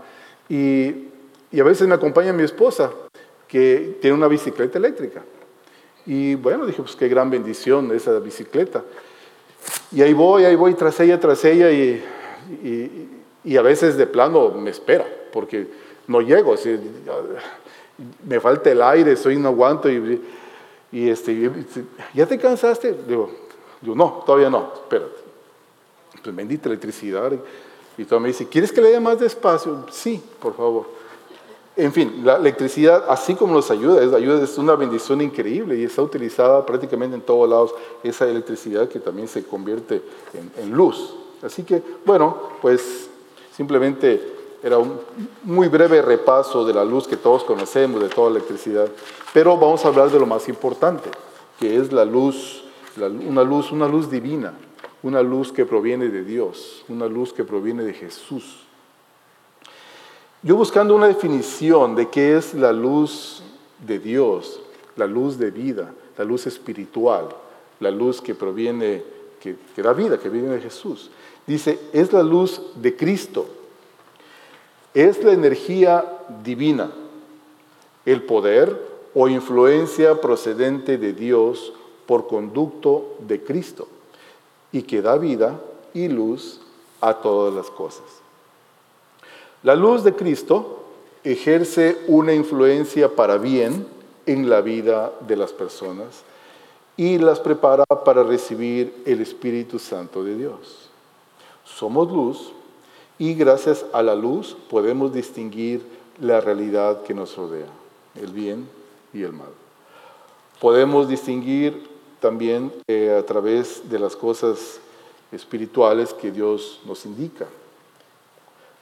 Y, 0.47 1.07
y 1.51 1.59
a 1.59 1.63
veces 1.63 1.87
me 1.87 1.95
acompaña 1.95 2.33
mi 2.33 2.43
esposa 2.43 2.91
que 3.47 3.97
tiene 3.99 4.15
una 4.15 4.27
bicicleta 4.27 4.77
eléctrica. 4.77 5.23
Y 6.05 6.35
bueno, 6.35 6.65
dije, 6.65 6.81
pues 6.81 6.95
qué 6.95 7.07
gran 7.07 7.29
bendición 7.29 7.91
esa 7.93 8.17
bicicleta. 8.19 8.83
Y 9.91 10.01
ahí 10.01 10.13
voy, 10.13 10.45
ahí 10.45 10.55
voy 10.55 10.73
tras 10.73 10.99
ella, 10.99 11.19
tras 11.19 11.43
ella, 11.45 11.71
y, 11.71 12.03
y, 13.43 13.57
a 13.57 13.61
veces 13.61 13.97
de 13.97 14.07
plano 14.07 14.49
me 14.51 14.71
espera, 14.71 15.05
porque 15.31 15.67
no 16.07 16.21
llego, 16.21 16.55
me 18.27 18.39
falta 18.39 18.71
el 18.71 18.81
aire, 18.81 19.15
soy 19.15 19.37
no 19.37 19.49
aguanto, 19.49 19.89
y, 19.89 20.21
y 20.91 21.09
este, 21.09 21.51
¿ya 22.13 22.25
te 22.25 22.37
cansaste? 22.37 22.95
Digo, 23.07 23.29
no, 23.81 24.23
todavía 24.25 24.49
no, 24.49 24.71
espérate. 24.73 25.21
Pues 26.23 26.35
bendita 26.35 26.69
electricidad. 26.69 27.31
Y 27.97 28.05
todo 28.05 28.19
me 28.19 28.29
dice, 28.29 28.47
¿quieres 28.47 28.71
que 28.71 28.81
le 28.81 28.89
dé 28.89 28.99
más 28.99 29.19
despacio? 29.19 29.85
Sí, 29.91 30.21
por 30.39 30.55
favor. 30.55 31.01
En 31.75 31.93
fin, 31.93 32.21
la 32.23 32.35
electricidad, 32.35 33.05
así 33.07 33.33
como 33.33 33.53
nos 33.53 33.71
ayuda, 33.71 34.03
es, 34.03 34.13
ayuda, 34.13 34.43
es 34.43 34.57
una 34.57 34.75
bendición 34.75 35.21
increíble 35.21 35.77
y 35.77 35.85
está 35.85 36.01
utilizada 36.01 36.65
prácticamente 36.65 37.15
en 37.15 37.21
todos 37.21 37.49
lados 37.49 37.73
esa 38.03 38.27
electricidad 38.27 38.89
que 38.89 38.99
también 38.99 39.27
se 39.27 39.43
convierte 39.43 40.01
en, 40.57 40.71
luz. 40.71 41.15
Así 41.41 41.63
que, 41.63 41.81
bueno, 42.05 42.37
pues 42.61 43.09
simplemente 43.55 44.21
era 44.63 44.77
un 44.77 44.99
muy 45.43 45.67
breve 45.67 46.01
repaso 46.01 46.65
de 46.65 46.73
la 46.73 46.85
luz 46.85 47.07
que 47.07 47.17
todos 47.17 47.43
conocemos, 47.43 48.01
de 48.01 48.09
toda 48.09 48.29
la 48.29 48.37
electricidad. 48.37 48.87
Pero 49.33 49.57
vamos 49.57 49.83
a 49.83 49.87
hablar 49.87 50.11
de 50.11 50.19
lo 50.19 50.25
más 50.25 50.47
importante, 50.49 51.09
que 51.59 51.77
es 51.77 51.91
la 51.91 52.05
luz, 52.05 52.63
una 52.97 53.43
luz, 53.43 53.71
una 53.71 53.87
luz 53.87 54.09
divina, 54.09 54.53
una 55.03 55.21
luz 55.21 55.51
que 55.51 55.65
proviene 55.65 56.09
de 56.09 56.23
Dios, 56.23 56.83
una 56.89 57.07
luz 57.07 57.33
que 57.33 57.43
proviene 57.43 57.83
de 57.83 57.93
Jesús. 57.93 58.59
Yo 60.43 60.55
buscando 60.55 60.95
una 60.95 61.07
definición 61.07 61.95
de 61.95 62.09
qué 62.09 62.35
es 62.35 62.53
la 62.53 62.71
luz 62.71 63.43
de 63.85 63.99
Dios, 63.99 64.59
la 64.95 65.07
luz 65.07 65.37
de 65.37 65.51
vida, 65.51 65.93
la 66.17 66.23
luz 66.23 66.47
espiritual, 66.47 67.29
la 67.79 67.91
luz 67.91 68.21
que 68.21 68.35
proviene, 68.35 69.03
que, 69.39 69.55
da 69.81 69.93
vida, 69.93 70.19
que 70.19 70.29
viene 70.29 70.49
de 70.49 70.61
Jesús. 70.61 71.09
Dice, 71.47 71.79
es 71.93 72.13
la 72.13 72.23
luz 72.23 72.61
de 72.75 72.95
Cristo, 72.95 73.47
es 74.93 75.23
la 75.23 75.31
energía 75.31 76.05
divina, 76.43 76.91
el 78.05 78.23
poder 78.23 78.91
o 79.13 79.27
influencia 79.27 80.19
procedente 80.19 80.97
de 80.97 81.13
Dios 81.13 81.73
por 82.05 82.27
conducto 82.27 83.15
de 83.19 83.43
Cristo 83.43 83.87
y 84.71 84.83
que 84.83 85.01
da 85.01 85.17
vida 85.17 85.59
y 85.93 86.07
luz 86.07 86.61
a 86.99 87.15
todas 87.15 87.53
las 87.53 87.69
cosas. 87.69 88.05
La 89.63 89.75
luz 89.75 90.03
de 90.03 90.15
Cristo 90.15 90.83
ejerce 91.23 91.99
una 92.07 92.33
influencia 92.33 93.15
para 93.15 93.37
bien 93.37 93.85
en 94.25 94.49
la 94.49 94.61
vida 94.61 95.11
de 95.27 95.35
las 95.35 95.51
personas 95.51 96.23
y 96.97 97.17
las 97.17 97.39
prepara 97.39 97.85
para 97.85 98.23
recibir 98.23 99.03
el 99.05 99.21
Espíritu 99.21 99.79
Santo 99.79 100.23
de 100.23 100.35
Dios. 100.35 100.89
Somos 101.63 102.11
luz 102.11 102.51
y 103.21 103.35
gracias 103.35 103.85
a 103.93 104.01
la 104.01 104.15
luz 104.15 104.57
podemos 104.67 105.13
distinguir 105.13 105.83
la 106.19 106.41
realidad 106.41 107.03
que 107.03 107.13
nos 107.13 107.37
rodea, 107.37 107.67
el 108.15 108.33
bien 108.33 108.67
y 109.13 109.21
el 109.21 109.31
mal. 109.31 109.51
Podemos 110.59 111.07
distinguir 111.07 111.87
también 112.19 112.73
eh, 112.87 113.15
a 113.15 113.23
través 113.23 113.87
de 113.87 113.99
las 113.99 114.15
cosas 114.15 114.79
espirituales 115.31 116.15
que 116.15 116.31
Dios 116.31 116.81
nos 116.83 117.05
indica. 117.05 117.45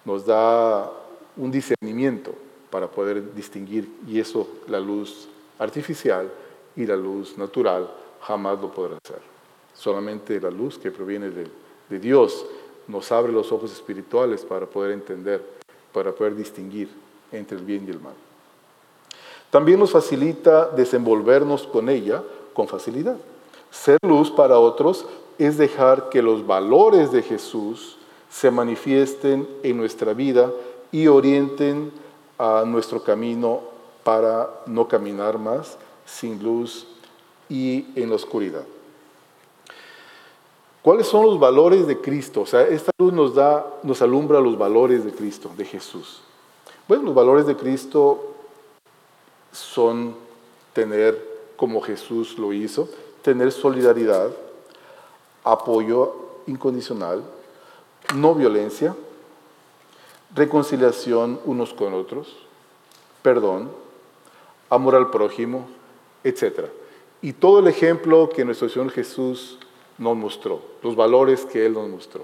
Nos 0.06 0.26
da 0.26 0.90
un 1.36 1.52
discernimiento 1.52 2.34
para 2.70 2.88
poder 2.88 3.36
distinguir 3.36 3.92
y 4.08 4.22
eso 4.22 4.48
la 4.70 4.80
luz 4.80 5.28
artificial 5.60 6.32
y 6.78 6.86
la 6.86 6.96
luz 6.96 7.38
natural 7.38 7.92
jamás 8.22 8.58
lo 8.62 8.72
podrá 8.72 8.96
hacer. 9.04 9.20
Solamente 9.74 10.40
la 10.40 10.50
luz 10.50 10.78
que 10.78 10.92
proviene 10.92 11.30
de, 11.30 11.46
de 11.90 12.00
Dios 12.00 12.46
nos 12.90 13.12
abre 13.12 13.32
los 13.32 13.52
ojos 13.52 13.72
espirituales 13.72 14.42
para 14.42 14.66
poder 14.66 14.92
entender, 14.92 15.46
para 15.94 16.12
poder 16.12 16.36
distinguir 16.36 16.90
entre 17.32 17.58
el 17.58 17.64
bien 17.64 17.86
y 17.88 17.92
el 17.92 18.00
mal. 18.00 18.16
También 19.52 19.80
nos 19.80 19.92
facilita 19.92 20.68
desenvolvernos 20.68 21.68
con 21.68 21.88
ella 21.88 22.24
con 22.54 22.68
facilidad. 22.68 23.18
Ser 23.70 24.00
luz 24.02 24.32
para 24.32 24.58
otros 24.58 25.06
es 25.38 25.58
dejar 25.58 26.10
que 26.10 26.22
los 26.22 26.46
valores 26.46 27.12
de 27.12 27.22
Jesús 27.22 27.98
se 28.30 28.52
manifiesten 28.52 29.48
en 29.64 29.78
nuestra 29.78 30.14
vida 30.14 30.52
y 30.92 31.08
orienten 31.08 31.92
a 32.38 32.64
nuestro 32.66 33.04
camino 33.04 33.62
para 34.04 34.50
no 34.66 34.88
caminar 34.88 35.38
más 35.38 35.78
sin 36.06 36.42
luz 36.42 36.88
y 37.48 37.86
en 37.96 38.10
la 38.10 38.16
oscuridad. 38.16 38.64
¿Cuáles 40.82 41.08
son 41.08 41.26
los 41.26 41.40
valores 41.40 41.88
de 41.88 42.00
Cristo? 42.00 42.42
O 42.42 42.46
sea, 42.46 42.62
esta 42.62 42.92
luz 42.98 43.12
nos 43.12 43.36
da, 43.36 43.66
nos 43.84 44.02
alumbra 44.02 44.40
los 44.40 44.58
valores 44.58 45.04
de 45.04 45.12
Cristo, 45.12 45.52
de 45.58 45.66
Jesús. 45.66 46.22
Bueno, 46.88 47.04
los 47.04 47.16
valores 47.16 47.46
de 47.46 47.56
Cristo 47.56 48.36
son 49.52 50.16
tener, 50.74 51.22
como 51.58 51.82
Jesús 51.82 52.38
lo 52.38 52.54
hizo, 52.54 52.88
tener 53.22 53.52
solidaridad, 53.52 54.32
apoyo 55.44 56.16
incondicional, 56.48 57.24
no 58.16 58.34
violencia, 58.34 58.96
reconciliación 60.34 61.40
unos 61.46 61.74
con 61.74 61.94
otros, 61.94 62.38
perdón, 63.22 63.70
amor 64.70 64.96
al 64.96 65.10
prójimo, 65.10 65.68
etc. 66.24 66.70
Y 67.22 67.34
todo 67.34 67.60
el 67.60 67.68
ejemplo 67.68 68.30
que 68.30 68.46
nuestro 68.46 68.70
Señor 68.70 68.92
Jesús 68.92 69.60
nos 70.00 70.16
mostró, 70.16 70.62
los 70.82 70.96
valores 70.96 71.46
que 71.46 71.66
Él 71.66 71.74
nos 71.74 71.88
mostró. 71.88 72.24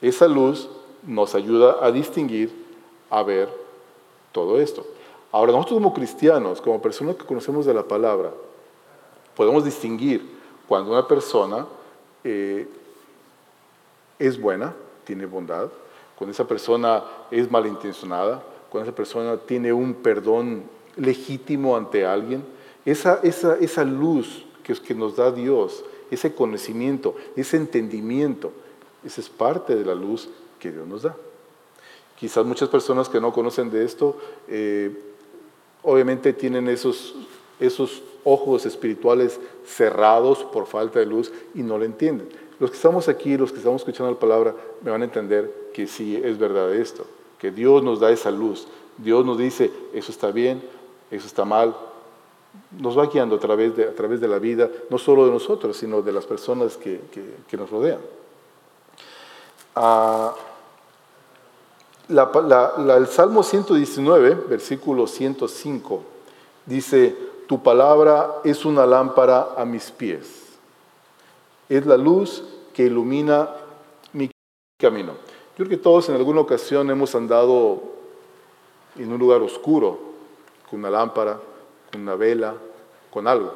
Esa 0.00 0.28
luz 0.28 0.68
nos 1.02 1.34
ayuda 1.34 1.78
a 1.80 1.90
distinguir, 1.90 2.52
a 3.08 3.22
ver 3.22 3.48
todo 4.30 4.60
esto. 4.60 4.86
Ahora, 5.32 5.52
nosotros 5.52 5.78
como 5.78 5.94
cristianos, 5.94 6.60
como 6.60 6.80
personas 6.80 7.16
que 7.16 7.24
conocemos 7.24 7.66
de 7.66 7.74
la 7.74 7.82
palabra, 7.82 8.30
podemos 9.34 9.64
distinguir 9.64 10.38
cuando 10.68 10.92
una 10.92 11.06
persona 11.06 11.66
eh, 12.22 12.68
es 14.18 14.40
buena, 14.40 14.74
tiene 15.04 15.26
bondad, 15.26 15.68
cuando 16.16 16.32
esa 16.32 16.46
persona 16.46 17.02
es 17.30 17.50
malintencionada, 17.50 18.42
cuando 18.68 18.90
esa 18.90 18.96
persona 18.96 19.36
tiene 19.38 19.72
un 19.72 19.94
perdón 19.94 20.64
legítimo 20.96 21.76
ante 21.76 22.04
alguien, 22.04 22.44
esa, 22.84 23.20
esa, 23.22 23.56
esa 23.56 23.84
luz 23.84 24.44
que, 24.62 24.74
que 24.74 24.94
nos 24.94 25.16
da 25.16 25.30
Dios, 25.30 25.84
ese 26.10 26.34
conocimiento, 26.34 27.14
ese 27.36 27.56
entendimiento, 27.56 28.52
esa 29.04 29.20
es 29.20 29.28
parte 29.28 29.74
de 29.74 29.84
la 29.84 29.94
luz 29.94 30.28
que 30.58 30.70
Dios 30.70 30.86
nos 30.86 31.02
da. 31.02 31.16
Quizás 32.18 32.44
muchas 32.44 32.68
personas 32.68 33.08
que 33.08 33.20
no 33.20 33.32
conocen 33.32 33.70
de 33.70 33.84
esto, 33.84 34.16
eh, 34.48 34.94
obviamente 35.82 36.32
tienen 36.32 36.68
esos, 36.68 37.14
esos 37.58 38.02
ojos 38.24 38.66
espirituales 38.66 39.40
cerrados 39.64 40.44
por 40.44 40.66
falta 40.66 40.98
de 40.98 41.06
luz 41.06 41.32
y 41.54 41.62
no 41.62 41.78
lo 41.78 41.84
entienden. 41.84 42.28
Los 42.58 42.70
que 42.70 42.76
estamos 42.76 43.08
aquí, 43.08 43.38
los 43.38 43.52
que 43.52 43.58
estamos 43.58 43.80
escuchando 43.80 44.12
la 44.12 44.18
palabra, 44.18 44.54
me 44.82 44.90
van 44.90 45.00
a 45.00 45.06
entender 45.06 45.70
que 45.72 45.86
sí 45.86 46.20
es 46.22 46.38
verdad 46.38 46.74
esto, 46.74 47.06
que 47.38 47.50
Dios 47.50 47.82
nos 47.82 48.00
da 48.00 48.10
esa 48.10 48.30
luz. 48.30 48.68
Dios 48.98 49.24
nos 49.24 49.38
dice, 49.38 49.70
eso 49.94 50.12
está 50.12 50.30
bien, 50.30 50.62
eso 51.10 51.26
está 51.26 51.46
mal. 51.46 51.74
Nos 52.78 52.98
va 52.98 53.06
guiando 53.06 53.36
a 53.36 53.38
través 53.38 53.76
de, 53.76 53.84
a 53.84 53.94
través 53.94 54.20
de 54.20 54.28
la 54.28 54.38
vida, 54.38 54.68
no 54.90 54.98
solo 54.98 55.26
de 55.26 55.32
nosotros, 55.32 55.76
sino 55.76 56.02
de 56.02 56.12
las 56.12 56.26
personas 56.26 56.76
que, 56.76 57.00
nos 57.52 57.70
rodean. 57.70 58.00
Ah, 59.76 60.34
el 62.08 63.06
Salmo 63.06 63.42
119, 63.42 64.34
versículo 64.48 65.06
105, 65.06 66.02
dice, 66.66 67.16
tu 67.46 67.62
palabra 67.62 68.36
es 68.44 68.64
una 68.64 68.84
lámpara 68.84 69.54
a 69.56 69.64
mis 69.64 69.90
pies, 69.90 70.58
es 71.68 71.86
la 71.86 71.96
luz 71.96 72.42
que 72.72 72.84
ilumina 72.84 73.48
mi 74.12 74.30
camino. 74.78 75.12
Yo 75.56 75.66
creo 75.66 75.68
que 75.68 75.76
todos 75.76 76.08
en 76.08 76.16
alguna 76.16 76.40
ocasión 76.40 76.90
hemos 76.90 77.14
andado 77.14 77.82
en 78.96 79.12
un 79.12 79.18
lugar 79.18 79.40
oscuro, 79.42 79.98
con 80.68 80.80
una 80.80 80.90
lámpara, 80.90 81.40
una 81.94 82.14
vela, 82.14 82.54
con 83.10 83.26
algo. 83.26 83.52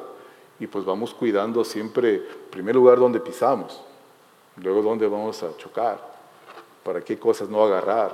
Y 0.59 0.67
pues 0.67 0.85
vamos 0.85 1.13
cuidando 1.13 1.63
siempre, 1.63 2.21
primer 2.49 2.75
lugar, 2.75 2.99
donde 2.99 3.19
pisamos, 3.19 3.81
luego 4.57 4.81
dónde 4.81 5.07
vamos 5.07 5.41
a 5.43 5.55
chocar, 5.57 5.99
para 6.83 7.01
qué 7.01 7.17
cosas 7.17 7.49
no 7.49 7.63
agarrar, 7.63 8.13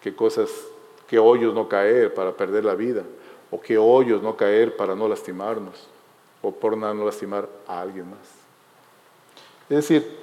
qué 0.00 0.14
cosas, 0.14 0.50
qué 1.06 1.18
hoyos 1.18 1.54
no 1.54 1.68
caer 1.68 2.12
para 2.12 2.32
perder 2.32 2.64
la 2.64 2.74
vida, 2.74 3.02
o 3.50 3.60
qué 3.60 3.78
hoyos 3.78 4.22
no 4.22 4.36
caer 4.36 4.76
para 4.76 4.94
no 4.94 5.08
lastimarnos, 5.08 5.88
o 6.42 6.52
por 6.52 6.76
no 6.76 7.04
lastimar 7.04 7.48
a 7.66 7.80
alguien 7.80 8.10
más. 8.10 8.28
Es 9.70 9.88
decir, 9.88 10.16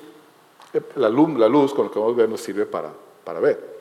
la 0.95 1.09
luz, 1.09 1.37
la 1.37 1.47
luz 1.47 1.73
con 1.73 1.85
lo 1.85 1.91
que 1.91 1.99
vamos 1.99 2.15
a 2.15 2.17
ver 2.17 2.29
nos 2.29 2.41
sirve 2.41 2.65
para, 2.65 2.91
para 3.23 3.39
ver. 3.39 3.75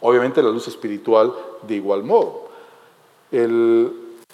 Obviamente 0.00 0.42
la 0.42 0.50
luz 0.50 0.68
espiritual 0.68 1.34
de 1.62 1.74
igual 1.74 2.02
modo. 2.02 2.48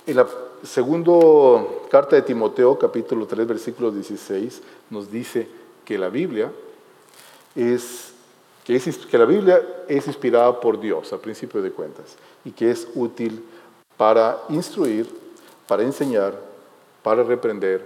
En 0.07 0.17
la 0.17 0.27
segunda 0.63 1.65
carta 1.91 2.17
de 2.17 2.23
Timoteo, 2.23 2.79
capítulo 2.79 3.27
3, 3.27 3.47
versículo 3.47 3.91
16, 3.91 4.63
nos 4.91 5.11
dice 5.11 5.49
que 5.85 5.99
la 5.99 6.09
Biblia 6.09 6.51
es 7.55 8.13
que, 8.65 9.19
la 9.19 9.25
Biblia 9.25 9.61
es 9.89 10.07
inspirada 10.07 10.61
por 10.61 10.79
Dios, 10.81 11.13
a 11.13 11.19
principio 11.19 11.61
de 11.63 11.73
cuentas, 11.73 12.17
y 12.45 12.53
que 12.53 12.71
es 12.71 12.89
útil 12.95 13.45
para 13.97 14.41
instruir, 14.49 15.09
para 15.67 15.83
enseñar, 15.83 16.39
para 17.03 17.23
reprender, 17.23 17.85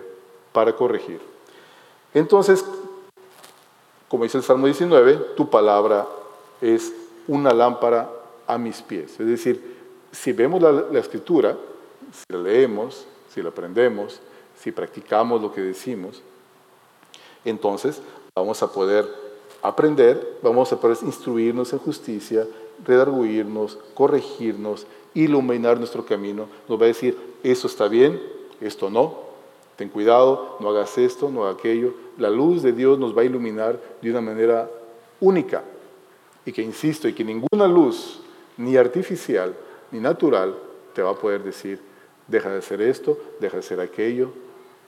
para 0.52 0.74
corregir. 0.74 1.20
Entonces, 2.12 2.64
como 4.08 4.24
dice 4.24 4.38
el 4.38 4.44
Salmo 4.44 4.66
19, 4.66 5.14
tu 5.36 5.48
palabra 5.48 6.06
es 6.60 6.92
una 7.26 7.52
lámpara 7.52 8.10
a 8.46 8.58
mis 8.58 8.80
pies. 8.82 9.18
Es 9.18 9.26
decir, 9.26 9.76
si 10.12 10.32
vemos 10.32 10.62
la 10.62 10.98
escritura, 10.98 11.56
si 12.16 12.32
la 12.32 12.38
leemos, 12.38 13.06
si 13.32 13.42
la 13.42 13.50
aprendemos, 13.50 14.20
si 14.58 14.72
practicamos 14.72 15.42
lo 15.42 15.52
que 15.52 15.60
decimos, 15.60 16.22
entonces 17.44 18.00
vamos 18.34 18.62
a 18.62 18.72
poder 18.72 19.06
aprender, 19.62 20.38
vamos 20.42 20.72
a 20.72 20.80
poder 20.80 20.96
instruirnos 21.02 21.72
en 21.72 21.78
justicia, 21.78 22.46
redarguirnos, 22.84 23.78
corregirnos, 23.94 24.86
iluminar 25.14 25.78
nuestro 25.78 26.04
camino. 26.04 26.48
Nos 26.68 26.80
va 26.80 26.84
a 26.84 26.88
decir, 26.88 27.16
eso 27.42 27.66
está 27.66 27.88
bien, 27.88 28.20
esto 28.60 28.90
no, 28.90 29.20
ten 29.76 29.88
cuidado, 29.88 30.56
no 30.60 30.70
hagas 30.70 30.96
esto, 30.98 31.30
no 31.30 31.44
hagas 31.44 31.58
aquello. 31.58 31.94
La 32.18 32.30
luz 32.30 32.62
de 32.62 32.72
Dios 32.72 32.98
nos 32.98 33.16
va 33.16 33.22
a 33.22 33.26
iluminar 33.26 33.80
de 34.00 34.10
una 34.10 34.20
manera 34.20 34.70
única. 35.20 35.62
Y 36.44 36.52
que, 36.52 36.62
insisto, 36.62 37.08
y 37.08 37.12
que 37.12 37.24
ninguna 37.24 37.66
luz, 37.66 38.20
ni 38.56 38.76
artificial, 38.76 39.54
ni 39.90 40.00
natural, 40.00 40.56
te 40.94 41.02
va 41.02 41.10
a 41.10 41.14
poder 41.14 41.42
decir, 41.42 41.80
deja 42.26 42.50
de 42.50 42.58
hacer 42.58 42.80
esto, 42.82 43.18
deja 43.40 43.54
de 43.56 43.60
hacer 43.60 43.80
aquello, 43.80 44.30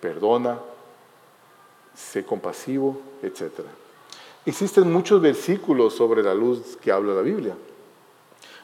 perdona, 0.01 0.59
sé 1.95 2.25
compasivo, 2.25 3.01
etcétera. 3.23 3.69
Existen 4.47 4.93
muchos 4.93 5.21
versículos 5.21 5.95
sobre 5.95 6.23
la 6.23 6.35
luz 6.35 6.77
que 6.81 6.93
habla 6.93 7.15
la 7.15 7.23
Biblia. 7.23 7.55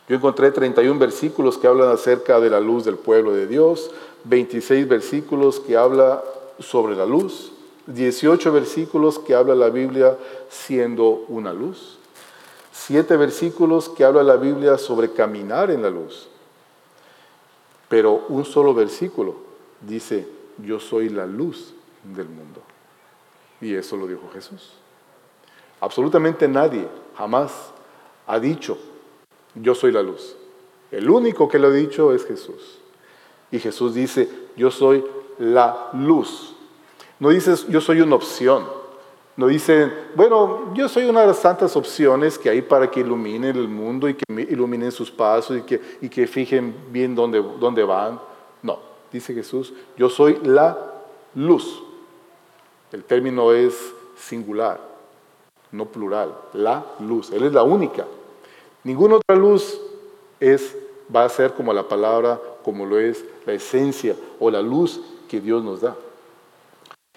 Yo 0.08 0.16
encontré 0.16 0.50
31 0.50 0.98
versículos 0.98 1.58
que 1.58 1.66
hablan 1.66 1.88
acerca 1.88 2.38
de 2.38 2.50
la 2.50 2.60
luz 2.60 2.84
del 2.84 2.96
pueblo 2.96 3.32
de 3.32 3.46
Dios, 3.46 3.90
26 4.24 4.86
versículos 4.86 5.60
que 5.60 5.76
habla 5.76 6.22
sobre 6.58 6.94
la 6.94 7.06
luz, 7.06 7.52
18 7.86 8.52
versículos 8.52 9.18
que 9.18 9.34
habla 9.34 9.54
la 9.54 9.70
Biblia 9.70 10.16
siendo 10.48 11.24
una 11.28 11.52
luz, 11.52 11.98
7 12.72 13.16
versículos 13.16 13.88
que 13.88 14.04
habla 14.04 14.22
la 14.22 14.36
Biblia 14.36 14.78
sobre 14.78 15.12
caminar 15.12 15.70
en 15.70 15.82
la 15.82 15.90
luz, 15.90 16.28
pero 17.94 18.24
un 18.28 18.44
solo 18.44 18.74
versículo 18.74 19.36
dice, 19.80 20.26
yo 20.58 20.80
soy 20.80 21.10
la 21.10 21.26
luz 21.26 21.74
del 22.02 22.28
mundo. 22.28 22.60
Y 23.60 23.72
eso 23.72 23.96
lo 23.96 24.08
dijo 24.08 24.28
Jesús. 24.32 24.72
Absolutamente 25.80 26.48
nadie 26.48 26.88
jamás 27.16 27.72
ha 28.26 28.40
dicho, 28.40 28.76
yo 29.54 29.76
soy 29.76 29.92
la 29.92 30.02
luz. 30.02 30.34
El 30.90 31.08
único 31.08 31.48
que 31.48 31.60
lo 31.60 31.68
ha 31.68 31.70
dicho 31.70 32.12
es 32.12 32.26
Jesús. 32.26 32.80
Y 33.52 33.60
Jesús 33.60 33.94
dice, 33.94 34.28
yo 34.56 34.72
soy 34.72 35.04
la 35.38 35.90
luz. 35.92 36.56
No 37.20 37.28
dices, 37.28 37.64
yo 37.68 37.80
soy 37.80 38.00
una 38.00 38.16
opción. 38.16 38.66
No 39.36 39.48
dicen, 39.48 39.92
bueno, 40.14 40.72
yo 40.74 40.88
soy 40.88 41.04
una 41.04 41.22
de 41.22 41.26
las 41.28 41.42
tantas 41.42 41.76
opciones 41.76 42.38
que 42.38 42.48
hay 42.48 42.62
para 42.62 42.88
que 42.88 43.00
iluminen 43.00 43.56
el 43.56 43.66
mundo 43.66 44.08
y 44.08 44.14
que 44.14 44.24
iluminen 44.48 44.92
sus 44.92 45.10
pasos 45.10 45.58
y 45.58 45.62
que, 45.62 45.80
y 46.00 46.08
que 46.08 46.26
fijen 46.28 46.74
bien 46.90 47.16
dónde, 47.16 47.42
dónde 47.58 47.82
van. 47.82 48.20
No, 48.62 48.78
dice 49.12 49.34
Jesús, 49.34 49.72
yo 49.96 50.08
soy 50.08 50.38
la 50.44 50.78
luz. 51.34 51.82
El 52.92 53.02
término 53.02 53.52
es 53.52 53.92
singular, 54.16 54.80
no 55.72 55.86
plural, 55.86 56.32
la 56.52 56.84
luz. 57.00 57.32
Él 57.32 57.42
es 57.42 57.52
la 57.52 57.64
única. 57.64 58.06
Ninguna 58.84 59.16
otra 59.16 59.34
luz 59.34 59.80
es, 60.38 60.76
va 61.14 61.24
a 61.24 61.28
ser 61.28 61.54
como 61.54 61.72
la 61.72 61.88
palabra, 61.88 62.40
como 62.62 62.86
lo 62.86 63.00
es 63.00 63.24
la 63.46 63.52
esencia 63.52 64.14
o 64.38 64.48
la 64.48 64.62
luz 64.62 65.00
que 65.28 65.40
Dios 65.40 65.64
nos 65.64 65.80
da. 65.80 65.96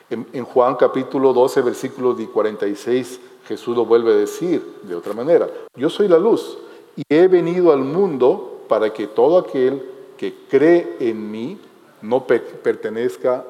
En, 0.10 0.46
Juan 0.46 0.76
capítulo 0.76 1.34
12, 1.34 1.62
versículo 1.62 2.16
46, 2.16 3.20
Jesús 3.46 3.76
lo 3.76 3.86
vuelve 3.86 4.14
a 4.14 4.16
decir 4.16 4.80
de 4.84 4.96
otra 4.96 5.14
manera. 5.14 5.50
Yo 5.76 5.90
soy 5.90 6.08
la 6.08 6.18
luz 6.18 6.58
y 6.96 7.04
he 7.10 7.28
venido 7.28 7.74
al 7.74 7.80
mundo 7.80 8.64
para 8.70 8.94
que 8.94 9.08
todo 9.08 9.38
aquel 9.38 9.84
que 10.18 10.34
cree 10.50 10.96
en 11.02 11.30
mí 11.30 11.60
no 12.02 12.26
pertenezca, 12.26 13.44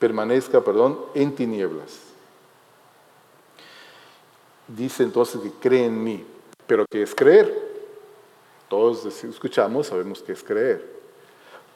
permanezca 0.00 0.60
perdón, 0.62 0.98
en 1.14 1.32
tinieblas. 1.34 2.00
Dice 4.66 5.04
entonces 5.04 5.40
que 5.40 5.50
cree 5.50 5.84
en 5.84 6.02
mí. 6.02 6.24
Pero 6.66 6.86
¿qué 6.90 7.02
es 7.02 7.14
creer? 7.14 7.56
Todos 8.68 9.06
escuchamos, 9.22 9.86
sabemos 9.86 10.22
qué 10.22 10.32
es 10.32 10.42
creer. 10.42 10.84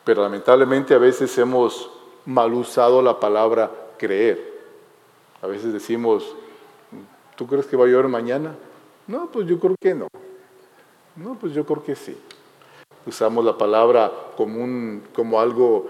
Pero 0.04 0.22
lamentablemente 0.22 0.94
a 0.94 0.98
veces 0.98 1.36
hemos 1.38 1.88
mal 2.24 2.52
usado 2.54 3.00
la 3.00 3.20
palabra 3.20 3.70
creer. 3.98 4.58
A 5.42 5.46
veces 5.46 5.72
decimos, 5.72 6.24
¿tú 7.36 7.46
crees 7.46 7.66
que 7.66 7.76
va 7.76 7.84
a 7.84 7.88
llover 7.88 8.08
mañana? 8.08 8.54
No, 9.06 9.26
pues 9.30 9.46
yo 9.46 9.58
creo 9.58 9.76
que 9.80 9.94
no. 9.94 10.08
No, 11.16 11.34
pues 11.34 11.52
yo 11.52 11.66
creo 11.66 11.82
que 11.84 11.96
sí. 11.96 12.16
Usamos 13.06 13.44
la 13.44 13.58
palabra 13.58 14.10
como, 14.36 15.00
como 15.14 15.40
algo 15.40 15.88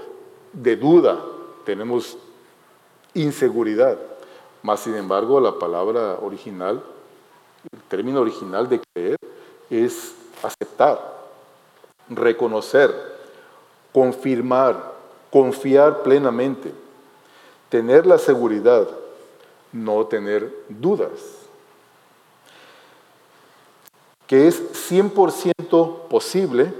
de 0.53 0.77
duda. 0.77 1.23
Tenemos 1.65 2.19
inseguridad. 3.15 3.99
Más 4.63 4.81
sin 4.81 4.95
embargo, 4.95 5.41
la 5.41 5.59
palabra 5.59 6.19
original 6.21 6.83
el 7.73 7.83
término 7.83 8.21
original 8.21 8.69
de 8.69 8.81
creer 8.81 9.17
es 9.69 10.15
aceptar, 10.43 10.99
reconocer, 12.09 12.95
confirmar, 13.93 14.95
confiar 15.31 16.03
plenamente, 16.03 16.73
tener 17.69 18.07
la 18.07 18.19
seguridad, 18.19 18.89
no 19.73 20.07
tener 20.07 20.53
dudas. 20.69 21.11
Que 24.27 24.47
es 24.47 24.91
100% 24.91 26.09
posible 26.09 26.73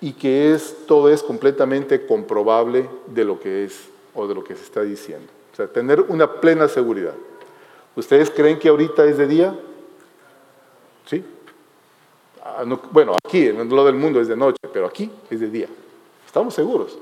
y 0.00 0.12
que 0.12 0.54
es, 0.54 0.86
todo 0.86 1.10
es 1.10 1.22
completamente 1.22 2.06
comprobable 2.06 2.88
de 3.06 3.24
lo 3.24 3.38
que 3.40 3.64
es 3.64 3.88
o 4.14 4.26
de 4.26 4.34
lo 4.34 4.44
que 4.44 4.56
se 4.56 4.64
está 4.64 4.82
diciendo. 4.82 5.30
O 5.52 5.56
sea, 5.56 5.66
tener 5.66 6.00
una 6.02 6.40
plena 6.40 6.68
seguridad. 6.68 7.14
¿Ustedes 7.94 8.30
creen 8.30 8.58
que 8.58 8.68
ahorita 8.68 9.04
es 9.04 9.18
de 9.18 9.26
día? 9.26 9.58
¿Sí? 11.06 11.24
Ah, 12.42 12.64
bueno, 12.90 13.16
aquí, 13.24 13.46
en 13.46 13.68
lo 13.68 13.84
del 13.84 13.94
mundo 13.94 14.20
es 14.20 14.28
de 14.28 14.36
noche, 14.36 14.58
pero 14.72 14.86
aquí 14.86 15.10
es 15.30 15.40
de 15.40 15.48
día. 15.48 15.68
Estamos 16.26 16.54
seguros. 16.54 16.98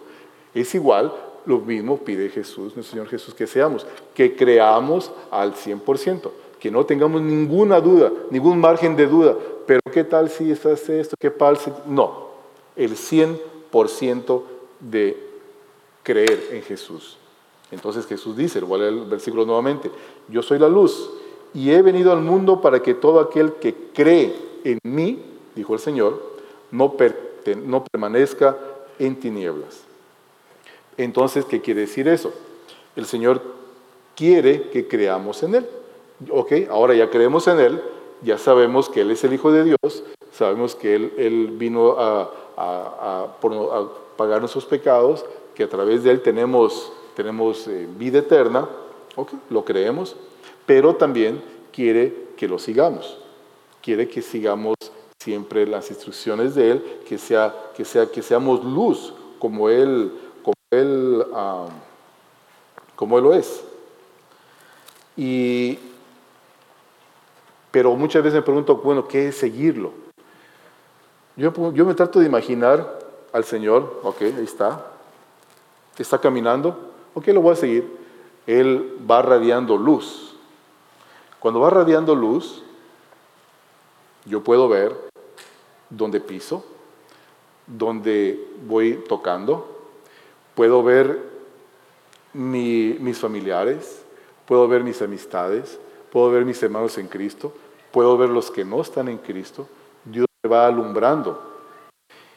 Es 0.54 0.74
igual, 0.74 1.12
lo 1.46 1.58
mismo 1.58 1.98
pide 1.98 2.28
Jesús, 2.28 2.74
nuestro 2.74 2.92
Señor 2.92 3.08
Jesús, 3.08 3.34
que 3.34 3.46
seamos, 3.46 3.86
que 4.14 4.34
creamos 4.34 5.10
al 5.30 5.54
100%, 5.54 6.30
que 6.58 6.70
no 6.70 6.86
tengamos 6.86 7.20
ninguna 7.20 7.80
duda, 7.80 8.10
ningún 8.30 8.58
margen 8.58 8.96
de 8.96 9.06
duda. 9.06 9.36
Pero 9.66 9.80
¿qué 9.92 10.04
tal 10.04 10.30
si 10.30 10.50
estás 10.50 10.88
esto? 10.88 11.16
¿Qué 11.18 11.30
tal 11.30 11.56
si...? 11.58 11.70
No, 11.86 12.28
el 12.76 12.92
100% 12.92 14.42
de 14.80 15.16
creer 16.02 16.48
en 16.52 16.62
Jesús. 16.62 17.18
Entonces 17.70 18.06
Jesús 18.06 18.36
dice, 18.36 18.60
voy 18.60 18.80
a 18.80 18.82
leer 18.84 18.94
el 18.94 19.04
versículo 19.06 19.44
nuevamente, 19.44 19.90
yo 20.28 20.42
soy 20.42 20.58
la 20.58 20.68
luz 20.68 21.10
y 21.52 21.70
he 21.70 21.82
venido 21.82 22.12
al 22.12 22.20
mundo 22.20 22.60
para 22.60 22.82
que 22.82 22.94
todo 22.94 23.20
aquel 23.20 23.54
que 23.54 23.74
cree 23.92 24.34
en 24.64 24.78
mí, 24.84 25.22
dijo 25.54 25.74
el 25.74 25.80
Señor, 25.80 26.20
no, 26.70 26.94
no 27.64 27.84
permanezca 27.84 28.56
en 28.98 29.16
tinieblas. 29.16 29.83
Entonces, 30.96 31.44
¿qué 31.44 31.60
quiere 31.60 31.82
decir 31.82 32.08
eso? 32.08 32.32
El 32.96 33.06
Señor 33.06 33.42
quiere 34.14 34.70
que 34.70 34.86
creamos 34.86 35.42
en 35.42 35.56
Él. 35.56 35.66
Ok, 36.30 36.52
ahora 36.70 36.94
ya 36.94 37.10
creemos 37.10 37.48
en 37.48 37.58
Él, 37.58 37.82
ya 38.22 38.38
sabemos 38.38 38.88
que 38.88 39.00
Él 39.00 39.10
es 39.10 39.24
el 39.24 39.32
Hijo 39.32 39.50
de 39.50 39.64
Dios, 39.64 40.04
sabemos 40.32 40.74
que 40.74 40.94
Él, 40.94 41.50
vino 41.58 41.96
a, 41.98 42.30
pagar 44.16 44.40
nuestros 44.40 44.64
pecados, 44.64 45.24
que 45.54 45.64
a 45.64 45.68
través 45.68 46.04
de 46.04 46.12
Él 46.12 46.22
tenemos, 46.22 46.92
eh, 47.18 47.88
vida 47.98 48.20
eterna, 48.20 48.68
ok, 49.16 49.32
lo 49.50 49.64
creemos, 49.64 50.16
pero 50.66 50.94
también 50.94 51.42
quiere 51.72 52.28
que 52.36 52.48
lo 52.48 52.58
sigamos. 52.58 53.18
Quiere 53.82 54.08
que 54.08 54.22
sigamos 54.22 54.76
siempre 55.18 55.66
las 55.66 55.90
instrucciones 55.90 56.54
de 56.54 56.70
Él, 56.70 56.84
que, 57.08 57.18
sea, 57.18 57.54
que, 57.76 57.84
sea, 57.84 58.06
que 58.06 58.22
seamos 58.22 58.64
luz 58.64 59.12
como 59.38 59.68
Él, 59.68 60.12
Él, 60.74 61.24
como 62.96 63.18
él 63.18 63.24
lo 63.24 63.34
es. 63.34 63.64
Y, 65.16 65.78
pero 67.70 67.94
muchas 67.96 68.22
veces 68.22 68.36
me 68.36 68.42
pregunto, 68.42 68.76
bueno, 68.76 69.06
¿qué 69.06 69.28
es 69.28 69.36
seguirlo? 69.36 69.92
Yo, 71.36 71.72
yo 71.72 71.84
me 71.84 71.94
trato 71.94 72.20
de 72.20 72.26
imaginar 72.26 73.00
al 73.32 73.44
Señor, 73.44 74.00
ok, 74.04 74.22
ahí 74.22 74.44
está, 74.44 74.86
está 75.98 76.18
caminando, 76.18 76.92
ok, 77.14 77.26
lo 77.28 77.40
voy 77.40 77.52
a 77.52 77.56
seguir. 77.56 78.04
Él 78.46 78.98
va 79.10 79.22
radiando 79.22 79.76
luz. 79.76 80.36
Cuando 81.40 81.60
va 81.60 81.70
radiando 81.70 82.14
luz, 82.14 82.62
yo 84.24 84.42
puedo 84.42 84.68
ver 84.68 84.96
dónde 85.90 86.20
piso, 86.20 86.64
dónde 87.66 88.48
voy 88.66 89.04
tocando, 89.08 89.73
puedo 90.54 90.82
ver 90.82 91.18
mis 92.32 93.18
familiares, 93.18 94.02
puedo 94.46 94.66
ver 94.68 94.82
mis 94.82 95.00
amistades, 95.02 95.78
puedo 96.10 96.30
ver 96.30 96.44
mis 96.44 96.62
hermanos 96.62 96.98
en 96.98 97.08
Cristo, 97.08 97.52
puedo 97.90 98.16
ver 98.16 98.30
los 98.30 98.50
que 98.50 98.64
no 98.64 98.80
están 98.80 99.08
en 99.08 99.18
Cristo. 99.18 99.68
Dios 100.04 100.26
me 100.42 100.50
va 100.50 100.66
alumbrando. 100.66 101.40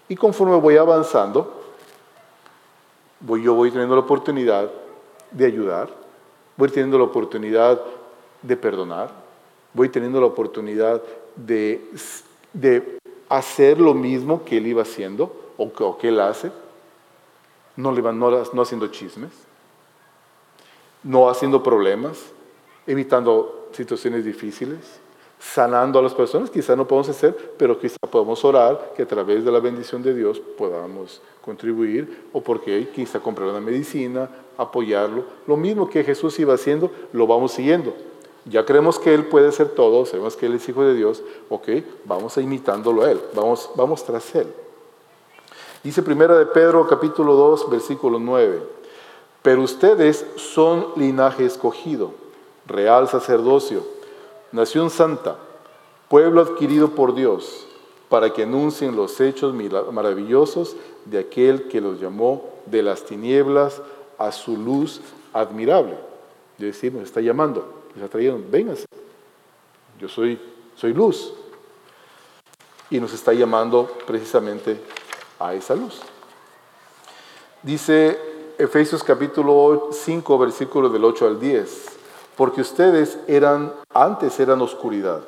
Y 0.07 0.15
conforme 0.15 0.55
voy 0.55 0.77
avanzando, 0.77 1.61
voy, 3.19 3.43
yo 3.43 3.53
voy 3.53 3.71
teniendo 3.71 3.95
la 3.95 4.01
oportunidad 4.01 4.71
de 5.31 5.45
ayudar, 5.45 5.89
voy 6.55 6.69
teniendo 6.69 6.97
la 6.97 7.03
oportunidad 7.05 7.81
de 8.41 8.55
perdonar, 8.55 9.11
voy 9.73 9.89
teniendo 9.89 10.19
la 10.19 10.27
oportunidad 10.27 11.01
de, 11.35 11.81
de 12.53 12.97
hacer 13.29 13.79
lo 13.79 13.93
mismo 13.93 14.43
que 14.45 14.57
él 14.57 14.67
iba 14.67 14.81
haciendo 14.83 15.31
o 15.57 15.97
que, 15.97 16.07
él 16.09 16.19
hace, 16.19 16.51
no, 17.77 17.91
no, 17.91 18.43
no 18.53 18.61
haciendo 18.61 18.87
chismes, 18.87 19.31
no 21.03 21.29
haciendo 21.29 21.63
problemas, 21.63 22.17
evitando 22.85 23.69
situaciones 23.71 24.25
difíciles, 24.25 24.99
sanando 25.39 25.99
a 25.99 26.01
las 26.01 26.13
personas, 26.13 26.49
quizá 26.49 26.75
no 26.75 26.87
podemos 26.87 27.09
hacer, 27.09 27.53
pero 27.57 27.79
quizá 27.79 27.97
podemos 28.09 28.43
orar 28.43 28.93
que 28.95 29.03
a 29.03 29.07
través 29.07 29.45
de 29.45 29.51
la 29.51 29.59
bendición 29.59 30.01
de 30.01 30.13
Dios 30.13 30.39
podamos 30.39 31.21
contribuir, 31.45 32.25
o 32.33 32.41
porque 32.41 32.89
quizá 32.89 33.19
comprar 33.19 33.47
una 33.49 33.61
medicina, 33.61 34.29
apoyarlo. 34.57 35.23
Lo 35.45 35.55
mismo 35.55 35.89
que 35.89 36.03
Jesús 36.03 36.39
iba 36.39 36.55
haciendo, 36.55 36.91
lo 37.13 37.27
vamos 37.27 37.51
siguiendo. 37.51 37.93
Ya 38.45 38.65
creemos 38.65 38.97
que 38.97 39.13
Él 39.13 39.25
puede 39.25 39.51
ser 39.51 39.69
todo, 39.69 40.05
sabemos 40.05 40.35
que 40.35 40.47
Él 40.47 40.55
es 40.55 40.67
Hijo 40.67 40.83
de 40.83 40.95
Dios, 40.95 41.21
ok, 41.49 41.67
vamos 42.05 42.37
imitándolo 42.37 43.03
a 43.03 43.11
Él, 43.11 43.21
vamos, 43.35 43.69
vamos 43.75 44.03
tras 44.03 44.33
Él. 44.35 44.47
Dice 45.83 46.01
primera 46.01 46.37
de 46.37 46.45
Pedro 46.45 46.87
capítulo 46.87 47.35
2, 47.35 47.69
versículo 47.69 48.19
9, 48.19 48.61
pero 49.41 49.61
ustedes 49.61 50.25
son 50.35 50.87
linaje 50.95 51.45
escogido, 51.45 52.11
real 52.65 53.07
sacerdocio, 53.07 53.83
nación 54.51 54.89
santa, 54.89 55.37
pueblo 56.09 56.41
adquirido 56.41 56.89
por 56.89 57.15
Dios, 57.15 57.67
para 58.09 58.31
que 58.31 58.43
anuncien 58.43 58.95
los 58.95 59.19
hechos 59.19 59.53
maravillosos 59.91 60.75
de 61.05 61.19
aquel 61.19 61.67
que 61.67 61.81
los 61.81 61.99
llamó 61.99 62.49
de 62.65 62.81
las 62.81 63.03
tinieblas 63.03 63.81
a 64.17 64.31
su 64.31 64.57
luz 64.57 65.01
admirable. 65.33 65.97
Es 66.57 66.65
decir, 66.65 66.93
nos 66.93 67.03
está 67.03 67.21
llamando 67.21 67.77
les 67.97 68.05
atrayeron, 68.05 68.45
vénganse, 68.51 68.85
yo 69.99 70.07
soy, 70.07 70.39
soy 70.75 70.93
luz. 70.93 71.33
Y 72.91 72.99
nos 72.99 73.11
está 73.11 73.33
llamando 73.33 73.91
precisamente 74.05 74.79
a 75.39 75.53
esa 75.53 75.75
luz. 75.75 76.01
Dice 77.63 78.19
Efesios 78.57 79.03
capítulo 79.03 79.89
5, 79.91 80.37
versículos 80.37 80.91
del 80.91 81.03
8 81.03 81.27
al 81.27 81.39
10, 81.39 81.85
porque 82.35 82.61
ustedes 82.61 83.19
eran, 83.27 83.73
antes 83.93 84.39
eran 84.39 84.61
oscuridad, 84.61 85.21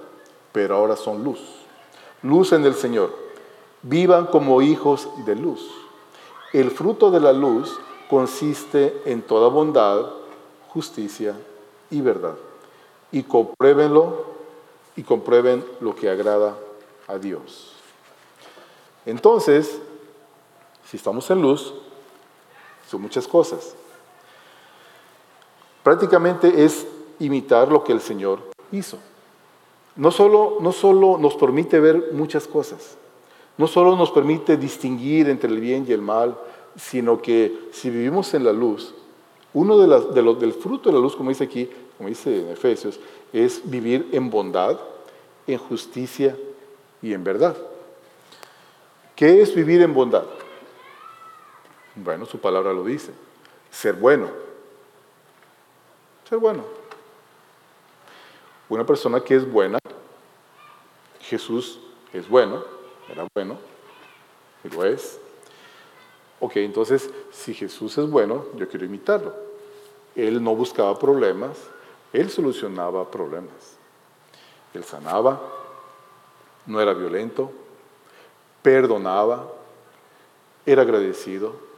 pero 0.52 0.76
ahora 0.76 0.96
son 0.96 1.24
luz. 1.24 1.40
Luz 2.22 2.52
en 2.54 2.66
el 2.66 2.76
Señor. 2.76 3.14
Vivan 3.82 4.26
como 4.28 4.62
hijos 4.62 5.08
de 5.26 5.36
luz. 5.36 5.70
El 6.54 6.72
fruto 6.72 7.12
de 7.12 7.20
la 7.20 7.32
luz 7.32 7.80
consiste 8.10 9.02
en 9.06 9.22
toda 9.22 9.50
bondad, 9.50 10.08
justicia 10.70 11.36
y 11.90 12.02
verdad. 12.02 12.36
Y 13.12 13.24
compruébenlo 13.24 14.26
y 14.96 15.04
comprueben 15.04 15.64
lo 15.80 15.96
que 15.96 16.10
agrada 16.10 16.58
a 17.08 17.18
Dios. 17.18 17.74
Entonces, 19.06 19.80
si 20.90 20.98
estamos 20.98 21.30
en 21.30 21.42
luz, 21.42 21.74
son 22.90 23.02
muchas 23.02 23.28
cosas. 23.28 23.76
Prácticamente 25.84 26.64
es 26.66 26.88
imitar 27.20 27.72
lo 27.72 27.84
que 27.84 27.92
el 27.92 28.02
Señor 28.02 28.40
hizo. 28.72 28.98
No 29.96 30.10
solo, 30.10 30.58
no 30.62 30.72
solo 30.72 31.18
nos 31.20 31.36
permite 31.36 31.80
ver 31.80 32.12
muchas 32.14 32.48
cosas, 32.48 32.98
no 33.58 33.68
solo 33.68 33.96
nos 33.96 34.10
permite 34.12 34.58
distinguir 34.58 35.30
entre 35.30 35.50
el 35.50 35.60
bien 35.60 35.86
y 35.88 35.92
el 35.92 36.02
mal, 36.02 36.38
sino 36.76 37.22
que 37.22 37.70
si 37.72 37.90
vivimos 37.90 38.34
en 38.34 38.46
la 38.46 38.54
luz, 38.54 38.96
uno 39.54 39.78
de, 39.78 39.88
los, 39.88 40.40
del 40.40 40.54
fruto 40.54 40.90
de 40.90 40.96
la 40.96 41.02
luz, 41.02 41.16
como 41.16 41.30
dice 41.30 41.44
aquí, 41.44 41.70
como 41.98 42.10
dice 42.10 42.42
en 42.42 42.50
Efesios, 42.50 43.00
es 43.34 43.62
vivir 43.70 44.10
en 44.12 44.30
bondad, 44.30 44.80
en 45.46 45.58
justicia 45.58 46.36
y 47.02 47.14
en 47.14 47.24
verdad. 47.24 47.58
¿Qué 49.16 49.42
es 49.42 49.54
vivir 49.54 49.82
en 49.82 49.94
bondad? 49.94 50.24
Bueno, 52.02 52.26
su 52.26 52.40
palabra 52.40 52.72
lo 52.72 52.84
dice. 52.84 53.12
Ser 53.70 53.96
bueno. 53.96 54.30
Ser 56.28 56.38
bueno. 56.38 56.64
Una 58.70 58.86
persona 58.86 59.20
que 59.22 59.36
es 59.36 59.52
buena, 59.52 59.80
Jesús 61.22 61.80
es 62.14 62.30
bueno, 62.30 62.64
era 63.10 63.28
bueno, 63.34 63.58
y 64.64 64.70
lo 64.70 64.86
es. 64.86 65.20
Ok, 66.40 66.58
entonces, 66.58 67.10
si 67.32 67.54
Jesús 67.54 67.98
es 67.98 68.10
bueno, 68.10 68.46
yo 68.56 68.70
quiero 68.70 68.86
imitarlo. 68.86 69.34
Él 70.16 70.42
no 70.42 70.56
buscaba 70.56 70.98
problemas, 70.98 71.58
él 72.14 72.30
solucionaba 72.30 73.10
problemas. 73.10 73.78
Él 74.74 74.84
sanaba, 74.84 75.42
no 76.66 76.80
era 76.80 76.94
violento, 76.94 77.52
perdonaba, 78.62 79.52
era 80.66 80.84
agradecido. 80.84 81.69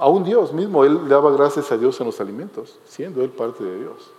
Aún 0.00 0.24
Dios 0.24 0.50
mismo, 0.54 0.82
Él 0.82 1.08
daba 1.10 1.30
gracias 1.30 1.70
a 1.70 1.76
Dios 1.76 2.00
en 2.00 2.06
los 2.06 2.22
alimentos, 2.22 2.78
siendo 2.86 3.22
Él 3.22 3.28
parte 3.28 3.62
de 3.62 3.80
Dios. 3.80 4.10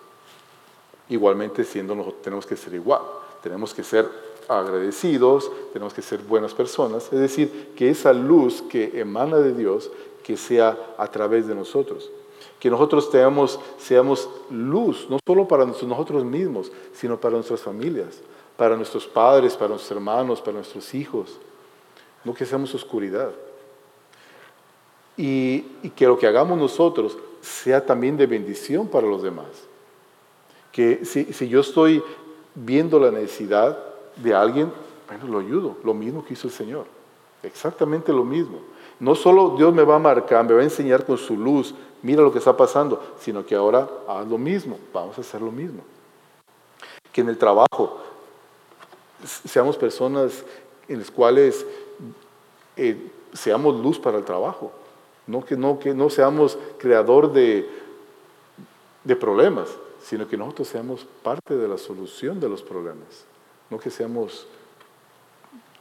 Igualmente, 1.10 1.64
siendo 1.64 1.96
nosotros, 1.96 2.22
tenemos 2.22 2.46
que 2.46 2.56
ser 2.56 2.76
igual, 2.76 3.02
tenemos 3.42 3.74
que 3.74 3.84
ser 3.84 4.08
agradecidos, 4.48 5.52
tenemos 5.74 5.92
que 5.92 6.04
ser 6.04 6.20
buenas 6.20 6.54
personas, 6.54 7.12
es 7.12 7.20
decir, 7.20 7.74
que 7.76 7.90
esa 7.90 8.14
luz 8.14 8.62
que 8.62 9.00
emana 9.00 9.38
de 9.38 9.54
Dios, 9.54 9.90
que 10.24 10.38
sea 10.38 10.78
a 11.00 11.08
través 11.08 11.48
de 11.48 11.56
nosotros. 11.56 12.12
Que 12.60 12.70
nosotros 12.70 13.10
seamos, 13.12 13.60
seamos 13.80 14.30
luz, 14.52 15.08
no 15.10 15.18
solo 15.26 15.48
para 15.48 15.66
nosotros 15.66 16.24
mismos, 16.24 16.72
sino 16.94 17.20
para 17.20 17.34
nuestras 17.34 17.62
familias, 17.62 18.20
para 18.56 18.76
nuestros 18.76 19.08
padres, 19.08 19.56
para 19.56 19.70
nuestros 19.70 19.98
hermanos, 19.98 20.42
para 20.42 20.54
nuestros 20.54 20.94
hijos. 20.94 21.40
No 22.24 22.36
que 22.36 22.46
seamos 22.46 22.76
oscuridad. 22.76 23.32
Y, 25.18 25.62
que 25.96 26.08
lo 26.08 26.18
que 26.18 26.28
hagamos 26.28 26.58
nosotros 26.58 27.18
sea 27.42 27.86
también 27.86 28.18
de 28.18 28.28
bendición 28.28 28.88
para 28.88 29.08
los 29.08 29.22
demás. 29.22 29.48
Que 30.72 31.06
si, 31.06 31.34
si 31.34 31.48
yo 31.50 31.60
estoy 31.60 32.02
viendo 32.56 33.00
la 33.00 33.12
necesidad 33.12 33.78
de 34.16 34.34
alguien, 34.34 34.72
bueno, 35.08 35.28
lo 35.28 35.40
ayudo, 35.40 35.78
lo 35.84 35.94
mismo 35.94 36.24
que 36.24 36.34
hizo 36.34 36.48
el 36.48 36.54
Señor. 36.54 36.86
Exactamente 37.44 38.14
lo 38.14 38.24
mismo. 38.24 38.60
No 39.00 39.16
solo 39.16 39.56
Dios 39.58 39.74
me 39.74 39.84
va 39.84 39.96
a 39.96 40.00
marcar, 40.00 40.46
me 40.46 40.54
va 40.54 40.62
a 40.62 40.64
enseñar 40.64 41.06
con 41.06 41.18
su 41.18 41.36
luz, 41.36 41.74
mira 42.04 42.22
lo 42.22 42.32
que 42.32 42.38
está 42.38 42.56
pasando, 42.56 43.02
sino 43.20 43.46
que 43.46 43.56
ahora 43.56 43.90
haz 44.08 44.28
lo 44.28 44.38
mismo, 44.38 44.78
vamos 44.94 45.18
a 45.18 45.22
hacer 45.22 45.42
lo 45.42 45.52
mismo. 45.52 45.82
Que 47.12 47.22
en 47.22 47.30
el 47.30 47.38
trabajo 47.38 47.98
seamos 49.26 49.76
personas 49.76 50.44
en 50.88 51.00
las 51.00 51.12
cuales 51.12 51.66
eh, 52.78 53.12
seamos 53.34 53.76
luz 53.82 54.00
para 54.00 54.18
el 54.18 54.24
trabajo, 54.24 54.72
no 55.28 55.44
que 55.46 55.56
no, 55.56 55.80
que 55.80 55.94
no 55.94 56.10
seamos 56.10 56.58
creador 56.78 57.32
de, 57.32 57.70
de 59.04 59.16
problemas, 59.16 59.70
sino 60.02 60.28
que 60.28 60.38
nosotros 60.38 60.68
seamos 60.68 61.06
parte 61.24 61.56
de 61.56 61.68
la 61.68 61.78
solución 61.78 62.40
de 62.40 62.50
los 62.50 62.62
problemas, 62.62 63.26
no 63.70 63.80
que 63.80 63.90
seamos, 63.90 64.48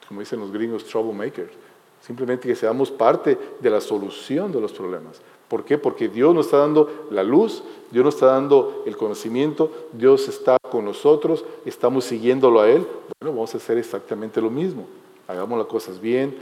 como 0.06 0.20
dicen 0.20 0.40
los 0.40 0.52
gringos, 0.52 0.84
troublemakers, 0.84 1.52
simplemente 2.00 2.48
que 2.48 2.54
seamos 2.54 2.90
parte 2.90 3.38
de 3.60 3.70
la 3.70 3.80
solución 3.80 4.52
de 4.52 4.60
los 4.60 4.72
problemas. 4.72 5.20
¿Por 5.48 5.64
qué? 5.64 5.78
Porque 5.78 6.08
Dios 6.08 6.32
nos 6.32 6.46
está 6.46 6.58
dando 6.58 7.08
la 7.10 7.24
luz, 7.24 7.64
Dios 7.90 8.04
nos 8.04 8.14
está 8.14 8.26
dando 8.26 8.84
el 8.86 8.96
conocimiento, 8.96 9.88
Dios 9.92 10.28
está 10.28 10.56
con 10.70 10.84
nosotros, 10.84 11.44
estamos 11.64 12.04
siguiéndolo 12.04 12.60
a 12.60 12.70
Él. 12.70 12.86
Bueno, 13.20 13.34
vamos 13.34 13.52
a 13.54 13.56
hacer 13.56 13.76
exactamente 13.76 14.40
lo 14.40 14.48
mismo. 14.48 14.86
Hagamos 15.26 15.58
las 15.58 15.66
cosas 15.66 16.00
bien, 16.00 16.38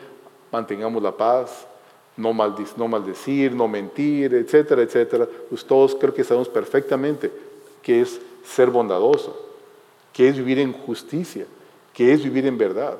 mantengamos 0.52 1.02
la 1.02 1.16
paz, 1.16 1.66
no, 2.18 2.32
maldecir, 2.32 3.52
no 3.52 3.68
mentir, 3.68 4.34
etcétera, 4.34 4.82
etcétera. 4.82 5.26
Pues 5.48 5.64
todos 5.64 5.94
creo 5.94 6.12
que 6.12 6.24
sabemos 6.24 6.48
perfectamente 6.48 7.30
qué 7.80 8.02
es 8.02 8.20
ser 8.44 8.70
bondadoso, 8.70 9.40
qué 10.12 10.28
es 10.28 10.36
vivir 10.36 10.58
en 10.58 10.72
justicia, 10.72 11.46
qué 11.94 12.12
es 12.12 12.22
vivir 12.22 12.44
en 12.46 12.58
verdad. 12.58 12.98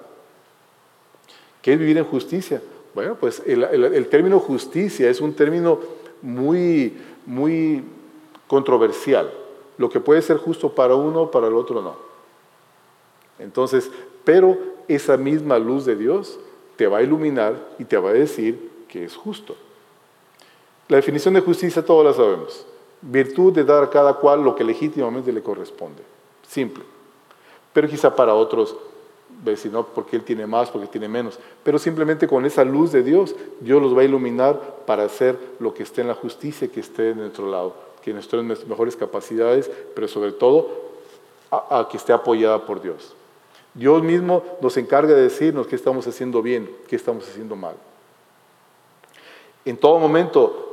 ¿Qué 1.61 1.73
es 1.73 1.79
vivir 1.79 1.99
en 1.99 2.05
justicia? 2.05 2.63
Bueno, 2.95 3.17
pues 3.17 3.43
el, 3.45 3.65
el 3.65 4.07
término 4.09 4.39
justicia 4.39 5.11
es 5.11 5.21
un 5.21 5.35
término 5.35 5.81
muy, 6.23 6.97
muy 7.27 7.83
controversial. 8.47 9.31
Lo 9.77 9.91
que 9.91 10.01
puede 10.01 10.23
ser 10.23 10.37
justo 10.37 10.73
para 10.73 10.95
uno, 10.95 11.31
para 11.31 11.49
el 11.49 11.55
otro 11.55 11.83
no. 11.83 11.97
Entonces, 13.41 13.91
pero 14.25 14.57
esa 14.87 15.17
misma 15.17 15.59
luz 15.59 15.85
de 15.85 15.97
Dios 15.97 16.39
te 16.77 16.87
va 16.87 16.99
a 16.99 17.03
iluminar 17.03 17.57
y 17.79 17.85
te 17.85 17.97
va 17.97 18.11
a 18.11 18.15
decir 18.15 18.78
que 18.89 19.05
es 19.05 19.15
justo. 19.15 19.57
La 20.89 20.97
definición 20.97 21.35
de 21.35 21.41
justicia 21.41 21.85
todos 21.85 22.05
la 22.05 22.13
sabemos. 22.13 22.67
Virtud 23.03 23.53
de 23.53 23.65
dar 23.65 23.85
a 23.85 23.91
cada 23.91 24.15
cual 24.15 24.43
lo 24.43 24.55
que 24.55 24.65
legítimamente 24.65 25.33
le 25.33 25.43
corresponde. 25.43 26.03
Simple. 26.47 26.85
Pero 27.73 27.89
quizá 27.89 28.15
para 28.15 28.35
otros 28.35 28.75
si 29.57 29.69
no, 29.69 29.87
porque 29.87 30.17
Él 30.17 30.23
tiene 30.23 30.47
más, 30.47 30.71
porque 30.71 30.87
tiene 30.87 31.09
menos. 31.09 31.39
Pero 31.63 31.79
simplemente 31.79 32.27
con 32.27 32.45
esa 32.45 32.65
luz 32.65 32.93
de 32.93 33.03
Dios, 33.03 33.35
Dios 33.61 33.81
los 33.81 33.97
va 33.97 34.03
a 34.03 34.05
iluminar 34.05 34.61
para 34.87 35.05
hacer 35.05 35.39
lo 35.59 35.73
que 35.73 35.83
esté 35.83 36.01
en 36.01 36.09
la 36.09 36.15
justicia, 36.15 36.69
que 36.69 36.81
esté 36.81 37.11
en 37.11 37.19
nuestro 37.19 37.51
lado, 37.51 37.75
que 38.03 38.13
nuestras 38.13 38.45
mejores 38.67 38.97
capacidades, 38.97 39.71
pero 39.95 40.09
sobre 40.09 40.33
todo 40.33 40.69
a, 41.51 41.89
que 41.91 41.97
esté 41.97 42.13
apoyada 42.13 42.65
por 42.67 42.81
Dios. 42.81 43.15
Dios 43.75 44.03
mismo 44.03 44.43
nos 44.61 44.77
encarga 44.77 45.15
de 45.15 45.23
decirnos 45.23 45.67
qué 45.67 45.77
estamos 45.77 46.07
haciendo 46.07 46.43
bien, 46.43 46.69
qué 46.89 46.97
estamos 46.97 47.29
haciendo 47.29 47.55
mal. 47.55 47.77
En 49.65 49.77
todo 49.77 49.99
momento 49.99 50.69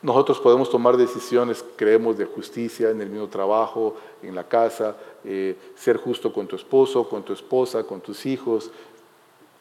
nosotros 0.00 0.38
podemos 0.38 0.70
tomar 0.70 0.96
decisiones, 0.96 1.64
creemos, 1.76 2.16
de 2.16 2.24
justicia 2.24 2.90
en 2.90 3.00
el 3.00 3.10
mismo 3.10 3.26
trabajo, 3.28 3.96
en 4.22 4.34
la 4.34 4.44
casa, 4.44 4.96
eh, 5.24 5.56
ser 5.74 5.96
justo 5.96 6.32
con 6.32 6.46
tu 6.46 6.54
esposo, 6.54 7.08
con 7.08 7.24
tu 7.24 7.32
esposa, 7.32 7.82
con 7.82 8.00
tus 8.00 8.24
hijos. 8.24 8.70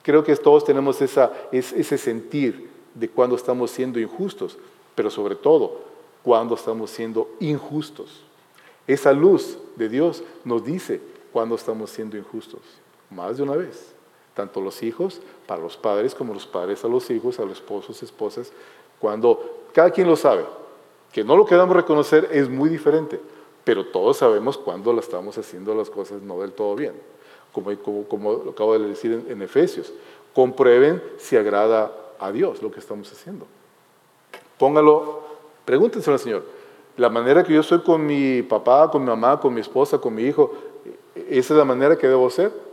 Creo 0.03 0.23
que 0.23 0.36
todos 0.36 0.63
tenemos 0.63 1.01
esa, 1.01 1.31
ese 1.51 1.97
sentir 1.97 2.69
de 2.93 3.10
cuando 3.10 3.36
estamos 3.36 3.71
siendo 3.71 3.99
injustos, 3.99 4.57
pero 4.93 5.10
sobre 5.10 5.36
todo 5.36 5.79
cuando 6.23 6.55
estamos 6.55 6.91
siendo 6.91 7.29
injustos. 7.39 8.21
Esa 8.86 9.12
luz 9.13 9.57
de 9.75 9.89
Dios 9.89 10.23
nos 10.45 10.63
dice 10.63 11.01
cuando 11.33 11.55
estamos 11.55 11.89
siendo 11.89 12.15
injustos, 12.15 12.62
más 13.10 13.38
de 13.38 13.43
una 13.43 13.55
vez. 13.55 13.96
Tanto 14.38 14.62
los 14.62 14.84
hijos, 14.84 15.19
para 15.47 15.60
los 15.60 15.78
padres, 15.78 16.13
como 16.13 16.32
los 16.32 16.45
padres 16.45 16.86
a 16.86 16.88
los 16.88 17.10
hijos, 17.10 17.39
a 17.39 17.41
los 17.43 17.54
esposos, 17.54 18.04
esposas, 18.04 18.52
cuando 19.00 19.63
cada 19.73 19.89
quien 19.89 20.08
lo 20.08 20.15
sabe, 20.15 20.45
que 21.12 21.23
no 21.23 21.36
lo 21.36 21.43
queramos 21.43 21.76
reconocer 21.76 22.30
es 22.32 22.47
muy 22.47 22.69
diferente, 22.69 23.19
pero 23.63 23.88
todos 23.88 24.17
sabemos 24.17 24.56
cuando 24.56 24.93
la 24.93 25.00
estamos 25.00 25.39
haciendo 25.39 25.73
las 25.73 25.89
cosas 25.89 26.21
no 26.21 26.39
del 26.39 26.52
todo 26.52 26.76
bien, 26.76 26.93
como, 27.52 27.76
como, 28.08 28.34
lo 28.34 28.52
acabo 28.52 28.78
de 28.78 28.88
decir 28.88 29.26
en, 29.28 29.41
Efesios. 29.41 29.91
Comprueben 30.36 31.02
si 31.17 31.36
agrada 31.36 31.91
a 32.19 32.32
Dios 32.32 32.62
lo 32.62 32.69
que 32.69 32.80
estamos 32.80 33.12
haciendo. 33.12 33.47
Póngalo, 34.60 35.21
pregúntenselo 35.65 36.13
al 36.13 36.19
Señor. 36.19 36.43
La 36.95 37.10
manera 37.10 37.43
que 37.43 37.56
yo 37.56 37.63
soy 37.63 37.80
con 37.80 38.06
mi 38.06 38.43
papá, 38.43 38.91
con 38.91 39.02
mi 39.02 39.08
mamá, 39.08 39.39
con 39.39 39.52
mi 39.52 39.62
esposa, 39.62 39.97
con 39.97 40.13
mi 40.13 40.21
hijo, 40.26 40.54
¿esa 41.15 41.54
es 41.56 41.58
la 41.58 41.65
manera 41.65 41.97
que 41.97 42.08
debo 42.08 42.30
ser? 42.30 42.66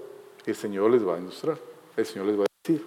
El 0.47 0.55
Señor 0.55 0.91
les 0.91 1.07
va 1.07 1.17
a 1.17 1.19
ilustrar, 1.19 1.59
el 1.97 2.07
Señor 2.07 2.27
les 2.27 2.39
va 2.39 2.45
a 2.45 2.47
decir. 2.63 2.85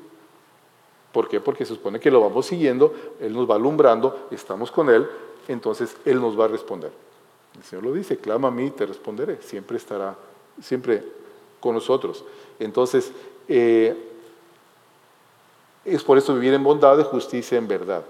¿Por 1.11 1.27
qué? 1.27 1.39
Porque 1.39 1.65
se 1.65 1.73
supone 1.73 1.99
que 1.99 2.11
lo 2.11 2.21
vamos 2.21 2.45
siguiendo, 2.45 2.93
Él 3.19 3.33
nos 3.33 3.49
va 3.49 3.55
alumbrando, 3.55 4.27
estamos 4.29 4.71
con 4.71 4.89
Él, 4.89 5.07
entonces 5.47 5.97
Él 6.05 6.21
nos 6.21 6.39
va 6.39 6.45
a 6.45 6.47
responder. 6.49 6.91
El 7.55 7.63
Señor 7.63 7.85
lo 7.85 7.93
dice, 7.93 8.17
clama 8.17 8.49
a 8.49 8.51
mí 8.51 8.65
y 8.65 8.71
te 8.71 8.85
responderé, 8.85 9.41
siempre 9.41 9.77
estará, 9.77 10.15
siempre 10.61 11.03
con 11.59 11.73
nosotros. 11.73 12.23
Entonces, 12.59 13.11
eh, 13.47 13.95
es 15.83 16.03
por 16.03 16.17
eso 16.17 16.33
vivir 16.33 16.53
en 16.53 16.63
bondad, 16.63 16.97
de 16.97 17.03
justicia, 17.03 17.57
en 17.57 17.67
verdad. 17.67 18.03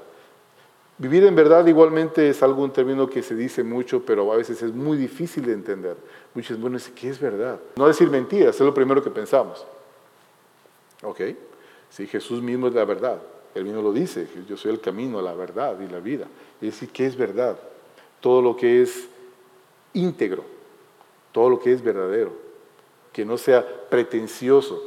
Vivir 0.99 1.23
en 1.25 1.35
verdad 1.35 1.65
igualmente 1.67 2.29
es 2.29 2.41
algo, 2.41 2.63
un 2.63 2.73
término 2.73 3.07
que 3.07 3.21
se 3.21 3.35
dice 3.35 3.63
mucho, 3.63 4.01
pero 4.03 4.31
a 4.33 4.37
veces 4.37 4.61
es 4.63 4.73
muy 4.73 4.97
difícil 4.97 5.45
de 5.45 5.53
entender. 5.53 5.95
Muchos, 6.33 6.59
bueno, 6.59 6.79
¿qué 6.95 7.09
es 7.09 7.19
verdad? 7.19 7.59
No 7.75 7.87
decir 7.87 8.09
mentiras, 8.09 8.55
es 8.55 8.61
lo 8.61 8.73
primero 8.73 9.03
que 9.03 9.11
pensamos. 9.11 9.63
¿Ok? 11.03 11.21
Sí, 11.91 12.07
Jesús 12.07 12.41
mismo 12.41 12.67
es 12.67 12.73
la 12.73 12.83
verdad. 12.83 13.21
Él 13.53 13.65
mismo 13.65 13.81
lo 13.81 13.93
dice, 13.93 14.27
yo 14.47 14.57
soy 14.57 14.71
el 14.71 14.79
camino, 14.79 15.21
la 15.21 15.35
verdad 15.35 15.79
y 15.79 15.87
la 15.87 15.99
vida. 15.99 16.25
Es 16.61 16.73
decir, 16.73 16.89
¿qué 16.89 17.05
es 17.05 17.15
verdad? 17.15 17.57
Todo 18.19 18.41
lo 18.41 18.55
que 18.55 18.81
es 18.81 19.07
íntegro, 19.93 20.43
todo 21.31 21.49
lo 21.49 21.59
que 21.59 21.73
es 21.73 21.83
verdadero, 21.83 22.31
que 23.13 23.23
no 23.23 23.37
sea 23.37 23.65
pretencioso, 23.89 24.81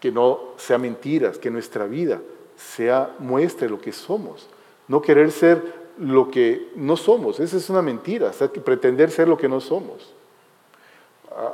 que 0.00 0.12
no 0.12 0.52
sea 0.58 0.76
mentiras, 0.76 1.38
que 1.38 1.50
nuestra 1.50 1.86
vida 1.86 2.20
sea 2.56 3.14
muestre 3.18 3.70
lo 3.70 3.80
que 3.80 3.92
somos. 3.92 4.48
No 4.92 5.00
querer 5.00 5.32
ser 5.32 5.72
lo 5.96 6.30
que 6.30 6.70
no 6.76 6.98
somos, 6.98 7.40
esa 7.40 7.56
es 7.56 7.70
una 7.70 7.80
mentira, 7.80 8.30
pretender 8.62 9.10
ser 9.10 9.26
lo 9.26 9.38
que 9.38 9.48
no 9.48 9.58
somos. 9.58 10.12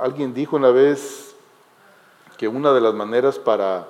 Alguien 0.01 0.35
dijo 0.35 0.57
una 0.57 0.73
vez 0.73 1.37
que 2.37 2.49
una 2.49 2.73
de 2.73 2.81
las 2.81 2.95
maneras 2.95 3.39
para 3.39 3.87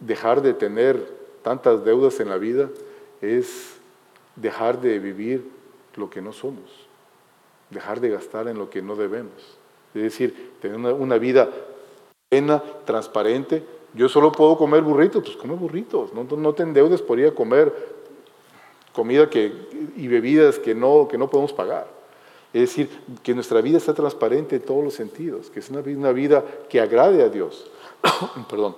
dejar 0.00 0.42
de 0.42 0.54
tener 0.54 1.08
tantas 1.44 1.84
deudas 1.84 2.18
en 2.18 2.28
la 2.28 2.36
vida 2.36 2.68
es 3.20 3.76
dejar 4.34 4.80
de 4.80 4.98
vivir 4.98 5.48
lo 5.94 6.10
que 6.10 6.20
no 6.20 6.32
somos, 6.32 6.68
dejar 7.70 8.00
de 8.00 8.08
gastar 8.08 8.48
en 8.48 8.58
lo 8.58 8.70
que 8.70 8.82
no 8.82 8.96
debemos. 8.96 9.56
Es 9.94 10.02
decir, 10.02 10.54
tener 10.60 10.78
una, 10.78 11.18
vida 11.18 11.48
plena, 12.28 12.60
transparente. 12.84 13.62
Yo 13.94 14.08
solo 14.08 14.32
puedo 14.32 14.58
comer 14.58 14.82
burritos, 14.82 15.22
pues 15.22 15.36
come 15.36 15.54
burritos, 15.54 16.12
no, 16.12 16.24
no 16.24 16.52
te 16.54 16.64
endeudes 16.64 17.00
por 17.00 17.20
ir 17.20 17.28
a 17.28 17.30
comer 17.30 17.95
comida 18.96 19.28
que, 19.28 19.52
y 19.94 20.08
bebidas 20.08 20.58
que 20.58 20.74
no, 20.74 21.06
que 21.06 21.18
no 21.18 21.28
podemos 21.28 21.52
pagar. 21.52 21.86
Es 22.52 22.62
decir, 22.62 22.88
que 23.22 23.34
nuestra 23.34 23.60
vida 23.60 23.78
sea 23.78 23.92
transparente 23.92 24.56
en 24.56 24.62
todos 24.62 24.82
los 24.82 24.94
sentidos, 24.94 25.50
que 25.50 25.60
es 25.60 25.68
una, 25.68 25.80
una 25.80 26.12
vida 26.12 26.42
que 26.70 26.80
agrade 26.80 27.22
a 27.22 27.28
Dios. 27.28 27.70
Perdón. 28.48 28.74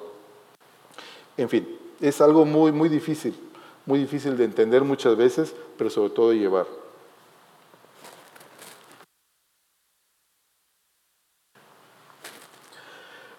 En 1.36 1.48
fin, 1.48 1.78
es 2.00 2.20
algo 2.20 2.44
muy, 2.44 2.72
muy 2.72 2.88
difícil, 2.88 3.38
muy 3.86 4.00
difícil 4.00 4.36
de 4.36 4.44
entender 4.44 4.82
muchas 4.82 5.16
veces, 5.16 5.54
pero 5.76 5.88
sobre 5.88 6.10
todo 6.10 6.30
de 6.30 6.38
llevar. 6.38 6.66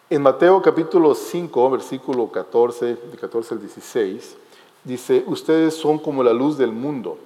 En 0.10 0.22
Mateo 0.22 0.62
capítulo 0.62 1.14
5, 1.14 1.70
versículo 1.70 2.32
14, 2.32 2.86
de 2.96 3.18
14 3.20 3.56
al 3.56 3.60
16, 3.60 4.38
dice, 4.84 5.24
ustedes 5.28 5.74
son 5.76 6.00
como 6.00 6.24
la 6.24 6.34
luz 6.34 6.58
del 6.58 6.72
mundo, 6.72 7.18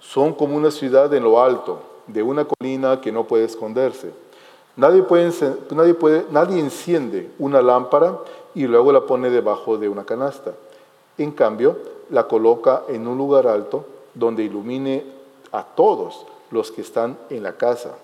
son 0.00 0.34
como 0.34 0.56
una 0.56 0.70
ciudad 0.70 1.12
en 1.14 1.22
lo 1.22 1.42
alto, 1.42 1.80
de 2.06 2.22
una 2.22 2.44
colina 2.44 3.00
que 3.00 3.12
no 3.12 3.24
puede 3.24 3.44
esconderse. 3.44 4.10
Nadie, 4.76 5.02
puede, 5.02 6.26
nadie, 6.30 6.58
enciende 6.58 7.30
una 7.38 7.60
lámpara 7.60 8.18
y 8.54 8.66
luego 8.66 8.90
la 8.90 9.02
pone 9.02 9.28
debajo 9.28 9.76
de 9.76 9.88
una 9.88 10.04
canasta. 10.04 10.54
En 11.18 11.30
cambio, 11.30 11.76
la 12.10 12.26
coloca 12.26 12.84
en 12.88 13.06
un 13.06 13.18
lugar 13.18 13.46
alto 13.46 13.84
donde 14.14 14.44
ilumine 14.44 15.04
a 15.52 15.62
todos 15.62 16.26
los 16.50 16.70
que 16.70 16.80
están 16.80 17.18
en 17.28 17.42
la 17.42 17.56
casa. 17.56 17.94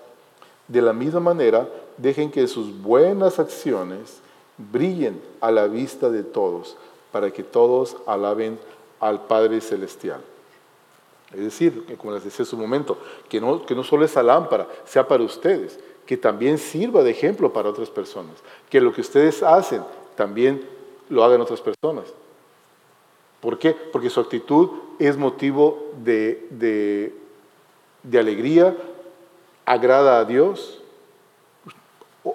De 0.67 0.81
la 0.81 0.93
misma 0.93 1.19
manera, 1.19 1.67
dejen 1.97 2.29
que 2.31 2.47
sus 2.47 2.81
buenas 2.81 3.39
acciones 3.39 4.19
brillen 4.71 5.19
a 5.41 5.51
la 5.51 5.67
vista 5.67 6.09
de 6.09 6.23
todos, 6.23 6.77
para 7.11 7.31
que 7.31 7.43
todos 7.43 7.97
alaben 8.05 8.59
al 8.99 9.25
Padre 9.25 9.61
Celestial. 9.61 10.21
Es 11.31 11.41
decir, 11.41 11.85
como 11.97 12.13
les 12.13 12.23
decía 12.23 12.43
hace 12.43 12.55
un 12.55 12.61
momento, 12.61 12.97
que 13.27 13.39
no, 13.39 13.65
que 13.65 13.75
no 13.75 13.83
solo 13.83 14.05
esa 14.05 14.23
lámpara 14.23 14.67
sea 14.85 15.07
para 15.07 15.23
ustedes, 15.23 15.79
que 16.05 16.17
también 16.17 16.57
sirva 16.57 17.03
de 17.03 17.11
ejemplo 17.11 17.53
para 17.53 17.69
otras 17.69 17.89
personas, 17.89 18.35
que 18.69 18.81
lo 18.81 18.91
que 18.91 19.01
ustedes 19.01 19.43
hacen 19.43 19.83
también 20.15 20.67
lo 21.07 21.23
hagan 21.23 21.41
otras 21.41 21.61
personas. 21.61 22.05
¿Por 23.41 23.59
qué? 23.59 23.71
Porque 23.71 24.09
su 24.09 24.19
actitud 24.19 24.69
es 24.97 25.17
motivo 25.17 25.91
de, 26.03 26.47
de, 26.49 27.15
de 28.03 28.19
alegría, 28.19 28.75
agrada 29.65 30.19
a 30.19 30.25
Dios. 30.25 30.81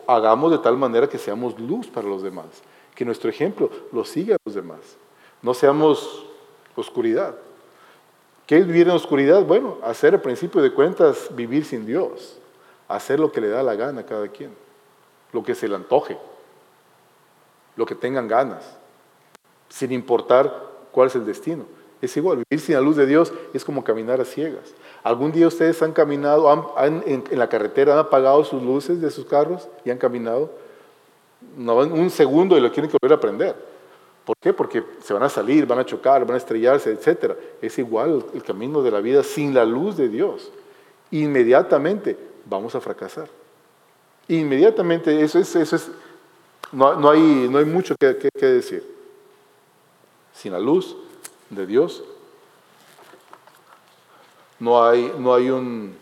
Hagamos 0.06 0.52
de 0.52 0.58
tal 0.58 0.76
manera 0.76 1.08
que 1.08 1.18
seamos 1.18 1.58
luz 1.58 1.88
para 1.88 2.08
los 2.08 2.22
demás, 2.22 2.46
que 2.94 3.04
nuestro 3.04 3.28
ejemplo 3.28 3.70
lo 3.92 4.04
siga 4.04 4.36
a 4.36 4.38
los 4.44 4.54
demás. 4.54 4.96
No 5.42 5.52
seamos 5.52 6.26
oscuridad. 6.76 7.34
¿Qué 8.46 8.58
es 8.58 8.66
vivir 8.66 8.88
en 8.88 8.94
oscuridad? 8.94 9.42
Bueno, 9.44 9.78
hacer 9.82 10.14
al 10.14 10.20
principio 10.20 10.60
de 10.60 10.72
cuentas 10.72 11.28
vivir 11.34 11.64
sin 11.64 11.86
Dios, 11.86 12.38
hacer 12.88 13.18
lo 13.18 13.32
que 13.32 13.40
le 13.40 13.48
da 13.48 13.62
la 13.62 13.74
gana 13.74 14.02
a 14.02 14.06
cada 14.06 14.28
quien, 14.28 14.54
lo 15.32 15.42
que 15.42 15.54
se 15.54 15.66
le 15.66 15.74
antoje, 15.74 16.18
lo 17.76 17.86
que 17.86 17.94
tengan 17.94 18.28
ganas, 18.28 18.76
sin 19.68 19.92
importar 19.92 20.52
cuál 20.92 21.08
es 21.08 21.14
el 21.14 21.24
destino. 21.24 21.64
Es 22.02 22.14
igual, 22.18 22.44
vivir 22.48 22.62
sin 22.62 22.74
la 22.74 22.82
luz 22.82 22.96
de 22.96 23.06
Dios 23.06 23.32
es 23.54 23.64
como 23.64 23.82
caminar 23.82 24.20
a 24.20 24.26
ciegas. 24.26 24.74
¿Algún 25.02 25.32
día 25.32 25.48
ustedes 25.48 25.80
han 25.82 25.92
caminado, 25.92 26.76
han, 26.76 27.02
en, 27.06 27.24
la 27.30 27.48
carretera, 27.48 27.94
han 27.94 27.98
apagado 27.98 28.44
sus 28.44 28.62
luces 28.62 29.00
de 29.00 29.10
sus 29.10 29.24
carros 29.24 29.68
y 29.86 29.90
han 29.90 29.96
caminado? 29.96 30.50
No, 31.56 31.76
un 31.76 32.10
segundo 32.10 32.58
y 32.58 32.60
lo 32.60 32.70
quieren 32.70 32.90
que 32.90 32.98
volver 33.00 33.16
a 33.16 33.20
prender. 33.20 33.73
¿Por 34.24 34.36
qué? 34.38 34.52
Porque 34.52 34.82
se 35.02 35.12
van 35.12 35.22
a 35.22 35.28
salir, 35.28 35.66
van 35.66 35.80
a 35.80 35.86
chocar, 35.86 36.24
van 36.24 36.34
a 36.34 36.38
estrellarse, 36.38 36.90
etc. 36.90 37.32
Es 37.60 37.78
igual 37.78 38.24
el 38.32 38.42
camino 38.42 38.82
de 38.82 38.90
la 38.90 39.00
vida 39.00 39.22
sin 39.22 39.52
la 39.52 39.64
luz 39.64 39.96
de 39.96 40.08
Dios. 40.08 40.50
Inmediatamente 41.10 42.16
vamos 42.46 42.74
a 42.74 42.80
fracasar. 42.80 43.28
Inmediatamente, 44.28 45.22
eso 45.22 45.38
es, 45.38 45.54
eso 45.54 45.76
es 45.76 45.90
no, 46.72 47.10
hay, 47.10 47.48
no 47.50 47.58
hay 47.58 47.64
mucho 47.64 47.94
que, 47.96 48.30
decir. 48.40 48.82
Sin 50.32 50.52
la 50.52 50.58
luz 50.58 50.96
de 51.50 51.66
Dios 51.66 52.02
no 54.58 54.82
hay, 54.82 55.12
no 55.18 55.34
hay 55.34 55.50
un, 55.50 55.94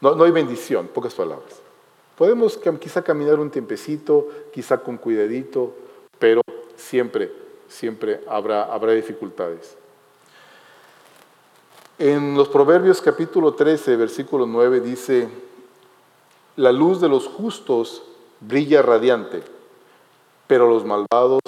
no, 0.00 0.14
no 0.14 0.24
hay 0.24 0.32
bendición, 0.32 0.88
pocas 0.88 1.14
palabras. 1.14 1.62
Podemos 2.16 2.58
quizá 2.80 3.02
caminar 3.02 3.38
un 3.38 3.50
tiempecito, 3.50 4.28
quizá 4.52 4.78
con 4.78 4.96
cuidadito, 4.96 5.72
pero 6.18 6.42
siempre, 6.78 7.30
siempre 7.68 8.22
habrá, 8.28 8.64
habrá 8.64 8.92
dificultades. 8.92 9.76
En 11.98 12.36
los 12.36 12.48
Proverbios 12.48 13.02
capítulo 13.02 13.54
13, 13.54 13.96
versículo 13.96 14.46
9 14.46 14.80
dice, 14.80 15.28
la 16.56 16.72
luz 16.72 17.00
de 17.00 17.08
los 17.08 17.26
justos 17.26 18.02
brilla 18.40 18.82
radiante, 18.82 19.42
pero 20.46 20.68
los 20.68 20.84
malvados 20.84 21.40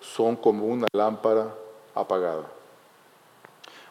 son 0.00 0.34
como 0.34 0.66
una 0.66 0.86
lámpara 0.92 1.54
apagada. 1.94 2.44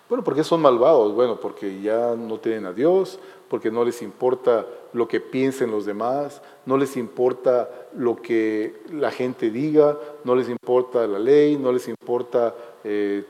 Bueno, 0.10 0.24
¿por 0.24 0.36
qué 0.36 0.44
son 0.44 0.62
malvados? 0.62 1.14
Bueno, 1.14 1.36
porque 1.36 1.82
ya 1.82 2.16
no 2.16 2.40
tienen 2.40 2.66
a 2.66 2.74
Dios, 2.74 3.20
porque 3.50 3.72
no 3.72 3.84
les 3.84 4.02
importa 4.02 4.66
lo 4.94 5.08
que 5.08 5.20
piensen 5.20 5.72
los 5.72 5.86
demás, 5.86 6.42
no 6.66 6.78
les 6.78 6.98
importa 6.98 7.70
lo 7.96 8.16
que 8.16 8.82
la 8.92 9.12
gente 9.12 9.50
diga, 9.50 9.98
no 10.24 10.36
les 10.36 10.50
importa 10.50 11.08
la 11.08 11.20
ley, 11.20 11.58
no 11.58 11.72
les 11.72 11.88
importa 11.88 12.54
eh, 12.84 13.26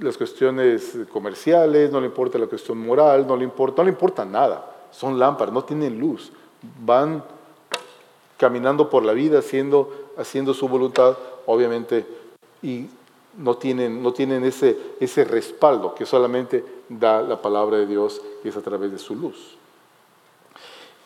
las 0.00 0.16
cuestiones 0.16 0.98
comerciales, 1.12 1.90
no 1.90 2.00
le 2.00 2.06
importa 2.06 2.38
la 2.38 2.46
cuestión 2.46 2.78
moral, 2.78 3.26
no 3.26 3.36
le 3.36 3.44
importa, 3.44 3.82
no 3.82 3.84
le 3.84 3.90
importa 3.90 4.24
nada. 4.24 4.88
Son 4.90 5.18
lámparas, 5.18 5.52
no 5.52 5.64
tienen 5.64 5.98
luz. 5.98 6.32
Van 6.84 7.22
caminando 8.36 8.88
por 8.88 9.04
la 9.04 9.12
vida 9.12 9.40
haciendo, 9.40 10.10
haciendo 10.16 10.54
su 10.54 10.68
voluntad, 10.68 11.16
obviamente, 11.46 12.06
y 12.62 12.86
no 13.36 13.56
tienen, 13.56 14.02
no 14.02 14.12
tienen 14.12 14.44
ese, 14.44 14.76
ese 15.00 15.24
respaldo 15.24 15.94
que 15.94 16.06
solamente 16.06 16.64
da 16.88 17.22
la 17.22 17.40
palabra 17.40 17.78
de 17.78 17.86
Dios 17.86 18.20
es 18.44 18.56
a 18.56 18.60
través 18.60 18.90
de 18.92 18.98
su 18.98 19.14
luz. 19.14 19.56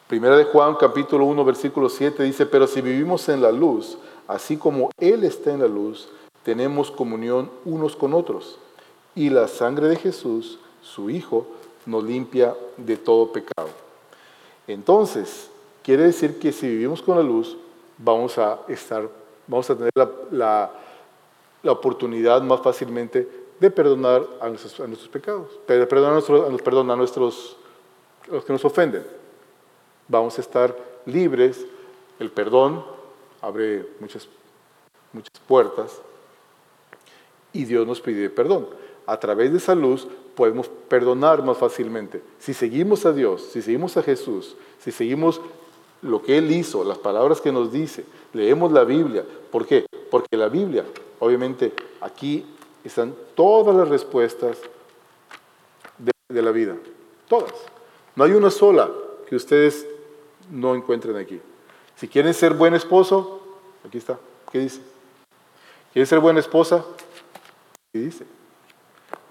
Primera 0.09 0.37
de 0.37 0.45
Juan 0.45 0.77
capítulo 0.77 1.25
1 1.27 1.45
versículo 1.45 1.89
7 1.89 2.23
dice, 2.23 2.47
pero 2.47 2.67
si 2.67 2.81
vivimos 2.81 3.29
en 3.29 3.43
la 3.43 3.53
luz, 3.53 3.99
así 4.29 4.57
como 4.57 4.91
Él 4.99 5.25
está 5.25 5.53
en 5.53 5.61
la 5.61 5.69
luz, 5.69 6.09
tenemos 6.43 6.91
comunión 6.91 7.51
unos 7.65 7.97
con 7.97 8.15
otros. 8.15 8.59
Y 9.15 9.31
la 9.31 9.49
sangre 9.49 9.89
de 9.89 9.97
Jesús, 9.97 10.59
su 10.83 11.09
Hijo, 11.09 11.47
nos 11.87 12.05
limpia 12.05 12.55
de 12.77 12.97
todo 12.97 13.33
pecado. 13.33 13.69
Entonces, 14.67 15.51
quiere 15.83 16.05
decir 16.05 16.39
que 16.39 16.53
si 16.53 16.67
vivimos 16.69 17.01
con 17.03 17.17
la 17.17 17.23
luz, 17.23 17.57
vamos 17.99 18.37
a 18.39 18.61
estar, 18.69 19.09
vamos 19.47 19.71
a 19.71 19.77
tener 19.77 19.93
la 20.31 20.71
oportunidad 21.73 22.43
más 22.43 22.61
fácilmente 22.61 23.29
de 23.59 23.71
perdonar 23.71 24.27
a 24.41 24.49
nuestros, 24.49 25.09
pecados, 25.09 25.49
de 25.67 25.87
perdonar 25.87 26.11
a, 26.11 26.15
nuestros, 26.15 26.63
perdón, 26.63 26.91
a 26.91 26.97
nuestros, 26.97 27.57
los 28.31 28.45
que 28.45 28.53
nos 28.53 28.65
ofenden. 28.65 29.05
Vamos 30.09 30.37
a 30.39 30.41
estar 30.41 30.77
libres, 31.07 31.65
el 32.19 32.31
perdón 32.31 32.85
abre 33.41 33.87
muchas, 34.01 34.29
muchas 35.13 35.39
puertas 35.47 36.01
y 37.53 37.65
Dios 37.65 37.87
nos 37.87 38.01
pide 38.01 38.31
perdón. 38.31 38.69
A 39.07 39.19
través 39.19 39.53
de 39.53 39.59
esa 39.59 39.75
luz 39.75 40.07
podemos 40.35 40.69
perdonar 40.69 41.43
más 41.43 41.59
fácilmente. 41.59 42.23
Si 42.39 42.55
seguimos 42.55 43.05
a 43.07 43.13
Dios, 43.13 43.43
si 43.53 43.63
seguimos 43.63 43.97
a 43.97 44.03
Jesús, 44.03 44.57
si 44.79 44.91
seguimos 44.91 45.41
lo 46.03 46.23
que 46.23 46.39
Él 46.39 46.51
hizo, 46.51 46.85
las 46.85 46.99
palabras 46.99 47.41
que 47.41 47.53
nos 47.53 47.73
dice, 47.73 48.05
leemos 48.33 48.73
la 48.73 48.85
Biblia. 48.85 49.25
¿Por 49.51 49.67
qué? 49.67 49.87
Porque 50.11 50.37
la 50.37 50.49
Biblia, 50.49 50.85
obviamente, 51.25 51.73
aquí 52.01 52.45
están 52.85 53.15
todas 53.35 53.75
las 53.75 53.89
respuestas 53.89 54.59
de, 56.29 56.43
la 56.43 56.51
vida. 56.51 56.77
Todas. 57.29 57.55
No 58.15 58.25
hay 58.25 58.33
una 58.33 58.51
sola 58.51 58.91
que 59.27 59.37
ustedes 59.37 59.87
no 60.51 60.75
encuentren 60.75 61.17
aquí. 61.17 61.41
Si 61.97 62.09
quieren 62.09 62.35
ser 62.35 62.53
buen 62.53 62.75
esposo, 62.75 63.41
aquí 63.87 63.99
está. 63.99 64.19
¿Qué 64.53 64.59
dice? 64.59 64.83
¿Quieren 65.93 66.07
ser 66.07 66.19
buena 66.19 66.41
esposa? 66.41 66.85
¿Qué 67.93 68.01
dice? 68.01 68.27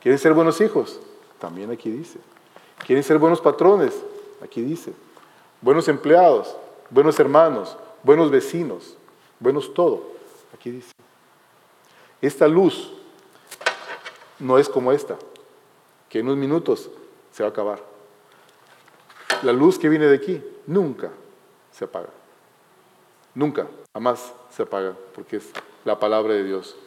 ¿Quieren 0.01 0.17
ser 0.17 0.34
buenos 0.34 0.60
hijos? 0.62 0.99
También 1.39 1.71
aquí 1.71 1.91
dice. 1.91 2.19
¿Quieren 2.86 3.03
ser 3.03 3.17
buenos 3.19 3.41
patrones? 3.41 3.93
Aquí 4.41 4.62
dice. 4.62 4.93
Buenos 5.62 5.88
empleados, 5.88 6.56
buenos 6.89 7.19
hermanos, 7.19 7.77
buenos 8.03 8.32
vecinos, 8.32 8.97
buenos 9.39 9.73
todo. 9.73 10.03
Aquí 10.53 10.71
dice. 10.71 10.92
Esta 12.23 12.47
luz 12.47 12.89
no 14.39 14.57
es 14.57 14.69
como 14.69 14.93
esta, 14.93 15.17
que 16.07 16.19
en 16.19 16.27
unos 16.27 16.38
minutos 16.38 16.89
se 17.33 17.43
va 17.43 17.49
a 17.49 17.51
acabar. 17.51 17.83
La 19.41 19.51
luz 19.51 19.77
que 19.77 19.89
viene 19.89 20.05
de 20.05 20.15
aquí 20.15 20.41
nunca 20.65 21.12
se 21.73 21.83
apaga. 21.83 22.07
Nunca, 23.36 23.67
jamás 23.91 24.31
se 24.49 24.63
apaga, 24.63 24.95
porque 25.13 25.36
es 25.36 25.51
la 25.83 25.99
palabra 25.99 26.33
de 26.33 26.45
Dios. 26.45 26.77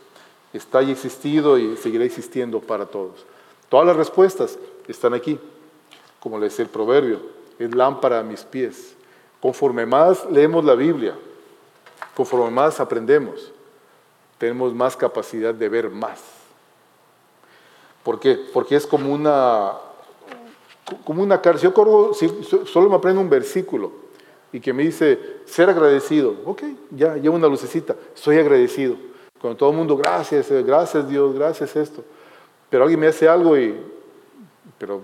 Está 0.55 0.83
y 0.83 0.90
existido 0.90 1.59
y 1.59 1.77
seguirá 1.77 2.05
existiendo 2.05 2.61
para 2.61 2.87
todos. 2.87 3.27
Todas 3.68 3.87
las 3.87 3.96
respuestas 3.96 4.59
están 4.88 5.12
aquí. 5.12 5.38
Como 6.18 6.38
le 6.38 6.46
dice 6.46 6.62
el 6.62 6.70
proverbio, 6.70 7.20
es 7.59 7.75
lámpara 7.75 8.20
a 8.20 8.22
mis 8.22 8.42
pies. 8.42 8.94
Conforme 9.42 9.85
más 9.85 10.25
leemos 10.31 10.64
la 10.64 10.75
Biblia, 10.75 11.14
conforme 12.14 12.51
más 12.51 12.81
aprendemos, 12.81 13.53
tenemos 14.38 14.75
más 14.75 14.96
capacidad 14.96 15.55
de 15.55 15.68
ver 15.68 15.90
más. 15.90 16.20
¿Por 18.03 18.20
qué? 18.20 18.38
Porque 18.53 18.77
es 18.77 18.87
como 18.87 19.12
una, 19.12 19.72
como 21.05 21.22
una 21.22 21.40
cárcel. 21.40 21.72
Yo 21.75 22.12
solo 22.66 22.88
me 22.88 22.96
aprendo 22.96 23.20
un 23.20 23.31
versículo 23.31 23.90
y 24.53 24.61
que 24.61 24.72
me 24.72 24.85
dice 24.85 25.18
ser 25.44 25.68
agradecido. 25.68 26.35
Ok, 26.44 26.62
ya, 26.90 27.16
llevo 27.16 27.37
una 27.37 27.49
lucecita, 27.49 27.96
soy 28.14 28.38
agradecido. 28.38 28.96
Cuando 29.40 29.57
todo 29.57 29.70
el 29.70 29.77
mundo, 29.77 29.96
gracias, 29.96 30.51
eh, 30.51 30.62
gracias 30.62 31.09
Dios, 31.09 31.35
gracias 31.35 31.75
esto. 31.77 32.05
Pero 32.70 32.85
alguien 32.85 33.01
me 33.01 33.07
hace 33.09 33.29
algo 33.29 33.57
y, 33.57 33.77
pero 34.79 35.03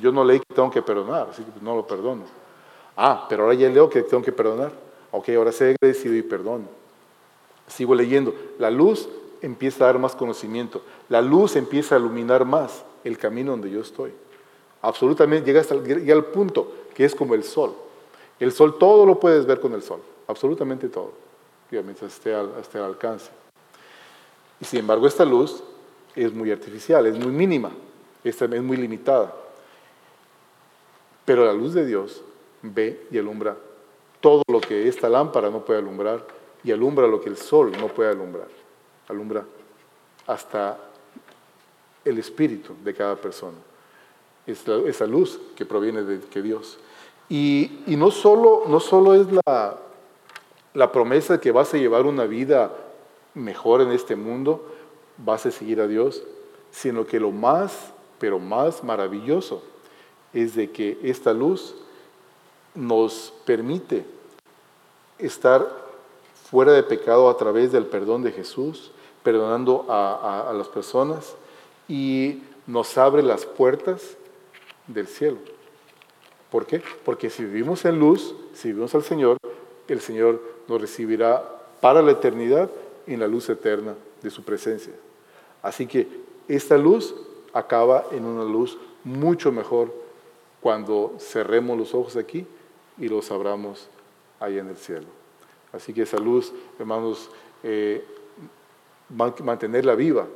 yo 0.00 0.12
no 0.12 0.24
leí 0.24 0.38
que 0.38 0.54
tengo 0.54 0.70
que 0.70 0.82
perdonar, 0.82 1.28
así 1.30 1.42
que 1.42 1.50
no 1.60 1.76
lo 1.76 1.86
perdono. 1.86 2.22
Ah, 2.96 3.26
pero 3.28 3.44
ahora 3.44 3.54
ya 3.54 3.68
leo 3.68 3.88
que 3.88 4.02
tengo 4.02 4.22
que 4.22 4.32
perdonar. 4.32 4.72
Ok, 5.10 5.28
ahora 5.30 5.52
sé 5.52 5.76
agradecido 5.80 6.14
y 6.14 6.22
perdono. 6.22 6.79
Sigo 7.70 7.94
leyendo. 7.94 8.34
La 8.58 8.70
luz 8.70 9.08
empieza 9.40 9.84
a 9.84 9.86
dar 9.86 9.98
más 9.98 10.14
conocimiento. 10.14 10.82
La 11.08 11.22
luz 11.22 11.56
empieza 11.56 11.94
a 11.94 11.98
iluminar 11.98 12.44
más 12.44 12.84
el 13.04 13.16
camino 13.16 13.52
donde 13.52 13.70
yo 13.70 13.80
estoy. 13.80 14.12
Absolutamente, 14.82 15.46
llega, 15.46 15.60
hasta, 15.60 15.76
llega 15.76 16.14
al 16.14 16.26
punto 16.26 16.72
que 16.94 17.04
es 17.04 17.14
como 17.14 17.34
el 17.34 17.44
sol. 17.44 17.74
El 18.38 18.52
sol, 18.52 18.78
todo 18.78 19.04
lo 19.04 19.20
puedes 19.20 19.44
ver 19.44 19.60
con 19.60 19.74
el 19.74 19.82
sol, 19.82 20.00
absolutamente 20.26 20.88
todo, 20.88 21.12
mientras 21.70 22.14
esté 22.14 22.34
al, 22.34 22.52
alcance. 22.74 23.30
Y 24.58 24.64
sin 24.64 24.80
embargo, 24.80 25.06
esta 25.06 25.26
luz 25.26 25.62
es 26.16 26.32
muy 26.32 26.50
artificial, 26.50 27.06
es 27.06 27.18
muy 27.18 27.32
mínima, 27.32 27.70
es 28.24 28.40
muy 28.62 28.78
limitada. 28.78 29.34
Pero 31.26 31.44
la 31.44 31.52
luz 31.52 31.74
de 31.74 31.84
Dios 31.84 32.22
ve 32.62 33.06
y 33.10 33.18
alumbra 33.18 33.56
todo 34.20 34.42
lo 34.48 34.60
que 34.60 34.88
esta 34.88 35.08
lámpara 35.08 35.50
no 35.50 35.62
puede 35.62 35.78
alumbrar 35.78 36.26
y 36.62 36.72
alumbra 36.72 37.06
lo 37.06 37.20
que 37.20 37.28
el 37.28 37.36
sol 37.36 37.72
no 37.78 37.88
puede 37.88 38.10
alumbrar. 38.10 38.48
Alumbra 39.08 39.44
hasta 40.26 40.78
el 42.04 42.18
espíritu 42.18 42.74
de 42.84 42.94
cada 42.94 43.16
persona. 43.16 43.56
Esa, 44.46 44.76
esa 44.86 45.06
luz 45.06 45.40
que 45.56 45.64
proviene 45.64 46.02
de 46.02 46.20
que 46.20 46.42
Dios. 46.42 46.78
Y, 47.28 47.70
no, 47.86 48.10
solo, 48.10 48.64
no 48.66 48.80
solo 48.80 49.14
es 49.14 49.26
la, 49.46 49.78
la 50.74 50.92
promesa 50.92 51.34
de 51.34 51.40
que 51.40 51.52
vas 51.52 51.72
a 51.72 51.78
llevar 51.78 52.04
una 52.06 52.24
vida 52.24 52.72
mejor 53.34 53.80
en 53.80 53.92
este 53.92 54.16
mundo, 54.16 54.66
vas 55.16 55.46
a 55.46 55.50
seguir 55.50 55.80
a 55.80 55.86
Dios, 55.86 56.24
sino 56.72 57.06
que 57.06 57.20
lo 57.20 57.30
más, 57.30 57.92
pero 58.18 58.38
más 58.38 58.82
maravilloso 58.82 59.62
es 60.32 60.54
de 60.54 60.70
que 60.70 60.98
esta 61.02 61.32
luz 61.32 61.74
nos 62.74 63.32
permite 63.44 64.04
estar 65.18 65.79
fuera 66.50 66.72
de 66.72 66.82
pecado 66.82 67.30
a 67.30 67.36
través 67.36 67.70
del 67.70 67.86
perdón 67.86 68.22
de 68.22 68.32
Jesús, 68.32 68.90
perdonando 69.22 69.86
a, 69.88 70.52
las 70.54 70.68
personas 70.68 71.36
y 71.88 72.42
nos 72.66 72.98
abre 72.98 73.22
las 73.22 73.46
puertas 73.46 74.16
del 74.86 75.06
cielo. 75.06 75.38
¿Por 76.50 76.66
qué? 76.66 76.82
Porque 77.04 77.30
si 77.30 77.44
vivimos 77.44 77.84
en 77.84 78.00
luz, 78.00 78.34
si 78.54 78.68
vivimos 78.68 78.94
al 78.94 79.04
Señor, 79.04 79.36
el 79.86 80.00
Señor 80.00 80.42
nos 80.66 80.80
recibirá 80.80 81.44
para 81.80 82.02
la 82.02 82.12
eternidad 82.12 82.68
en 83.06 83.20
la 83.20 83.28
luz 83.28 83.48
eterna 83.48 83.94
de 84.20 84.30
su 84.30 84.42
presencia. 84.42 84.92
Así 85.62 85.86
que 85.86 86.08
esta 86.48 86.76
luz 86.76 87.14
acaba 87.52 88.06
en 88.10 88.24
una 88.24 88.44
luz 88.44 88.76
mucho 89.04 89.52
mejor 89.52 89.92
cuando 90.60 91.14
cerremos 91.18 91.78
los 91.78 91.94
ojos 91.94 92.16
aquí 92.16 92.46
y 92.98 93.08
los 93.08 93.30
abramos 93.30 93.88
ahí 94.40 94.58
en 94.58 94.68
el 94.68 94.76
cielo. 94.76 95.19
Así 95.72 95.92
que 95.92 96.02
esa 96.02 96.18
luz, 96.18 96.52
hermanos, 96.78 97.30
eh, 97.62 98.04
mantenerla 99.08 99.94
viva 99.94 100.26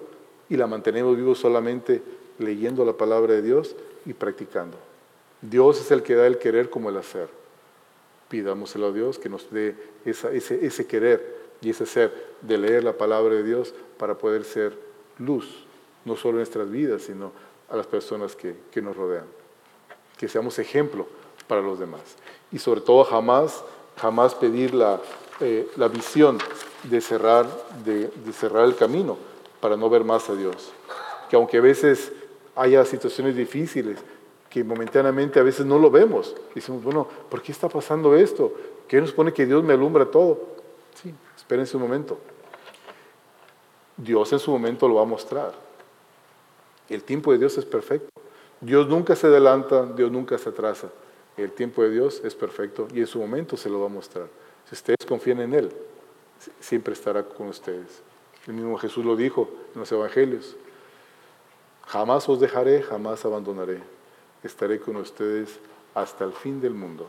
y 0.49 0.57
la 0.57 0.67
mantenemos 0.67 1.17
viva 1.17 1.35
solamente 1.35 2.03
leyendo 2.39 2.85
la 2.85 2.93
palabra 2.93 3.35
de 3.35 3.43
Dios 3.43 3.75
y 4.05 4.13
practicando. 4.13 4.77
Dios 5.41 5.81
es 5.81 5.91
el 5.91 6.03
que 6.03 6.15
da 6.15 6.27
el 6.27 6.39
querer 6.39 6.71
como 6.71 6.89
el 6.89 6.97
hacer. 6.97 7.29
Pidámoselo 8.29 8.87
a 8.87 8.93
Dios 8.93 9.19
que 9.19 9.29
nos 9.29 9.51
dé 9.51 9.77
ese, 10.05 10.87
querer 10.87 11.37
y 11.61 11.71
ese 11.71 11.87
ser 11.87 12.13
de 12.41 12.59
leer 12.59 12.85
la 12.85 12.95
palabra 12.95 13.35
de 13.35 13.43
Dios 13.43 13.75
para 13.99 14.17
poder 14.17 14.45
ser 14.45 14.77
luz, 15.19 15.65
no 16.05 16.17
solo 16.17 16.33
en 16.33 16.39
nuestras 16.39 16.71
vidas, 16.71 17.03
sino 17.03 17.33
a 17.69 17.77
las 17.77 17.87
personas 17.87 18.35
que, 18.35 18.57
que 18.71 18.83
nos 18.83 18.97
rodean. 18.97 19.27
Que 20.19 20.29
seamos 20.29 20.59
ejemplo 20.59 21.07
para 21.47 21.61
los 21.61 21.79
demás. 21.79 22.03
Y 22.51 22.59
sobre 22.59 22.81
todo 22.81 23.05
jamás, 23.05 23.63
jamás 23.97 24.35
pedir 24.35 24.75
la, 24.75 25.01
eh, 25.41 25.69
la 25.77 25.89
visión 25.89 26.39
de 26.85 27.01
cerrar, 27.01 27.47
de, 27.85 28.11
cerrar 28.33 28.65
el 28.65 28.77
camino 28.77 29.17
para 29.61 29.77
no 29.77 29.89
ver 29.91 30.05
más 30.05 30.29
a 30.31 30.35
Dios. 30.35 30.73
Que 31.29 31.37
aunque 31.37 31.59
a 31.59 31.61
veces 31.61 32.13
haya 32.55 32.85
situaciones 32.85 33.35
difíciles, 33.35 33.99
que 34.49 34.63
momentáneamente 34.63 35.41
a 35.41 35.43
veces 35.43 35.67
no 35.67 35.79
lo 35.79 35.91
vemos. 35.91 36.37
Decimos, 36.55 36.85
bueno, 36.85 37.09
¿por 37.29 37.43
qué 37.43 37.51
está 37.51 37.69
pasando 37.69 38.15
esto? 38.15 38.53
¿Qué 38.87 39.01
nos 39.01 39.13
pone 39.13 39.33
que 39.33 39.47
Dios 39.47 39.65
me 39.65 39.73
alumbra 39.73 40.07
todo? 40.07 40.41
Sí, 40.95 41.13
espérense 41.37 41.77
un 41.77 41.83
momento. 41.83 42.19
Dios 43.97 44.33
en 44.33 44.39
su 44.39 44.51
momento 44.53 44.87
lo 44.87 44.95
va 44.97 45.03
a 45.03 45.07
mostrar. 45.07 45.53
El 46.89 47.03
tiempo 47.03 47.33
de 47.33 47.39
Dios 47.39 47.59
es 47.59 47.65
perfecto. 47.65 48.09
Dios 48.61 48.89
nunca 48.89 49.17
se 49.17 49.27
adelanta, 49.27 49.87
Dios 49.87 50.13
nunca 50.13 50.39
se 50.39 50.51
atrasa. 50.51 50.89
El 51.37 51.51
tiempo 51.51 51.83
de 51.83 51.91
Dios 51.91 52.21
es 52.25 52.35
perfecto 52.35 52.87
y 52.95 53.01
en 53.01 53.07
su 53.07 53.19
momento 53.19 53.57
se 53.57 53.69
lo 53.69 53.81
va 53.81 53.87
a 53.87 53.91
mostrar. 53.91 54.27
Si 54.69 54.75
ustedes 54.75 55.07
confían 55.07 55.41
en 55.41 55.55
Él, 55.55 55.73
siempre 56.61 56.95
estará 56.95 57.23
con 57.23 57.49
ustedes. 57.49 58.03
El 58.47 58.55
mismo 58.55 58.77
Jesús 58.79 59.05
lo 59.05 59.17
dijo 59.17 59.49
en 59.75 59.81
los 59.81 59.93
Evangelios. 59.93 60.57
Jamás 61.87 62.29
os 62.29 62.41
dejaré, 62.41 62.83
jamás 62.83 63.25
abandonaré 63.25 63.95
estaré 64.45 64.79
con 64.79 64.97
ustedes 64.97 65.59
hasta 65.95 66.25
el 66.25 66.33
fin 66.33 66.61
del 66.61 66.75
mundo. 66.75 67.09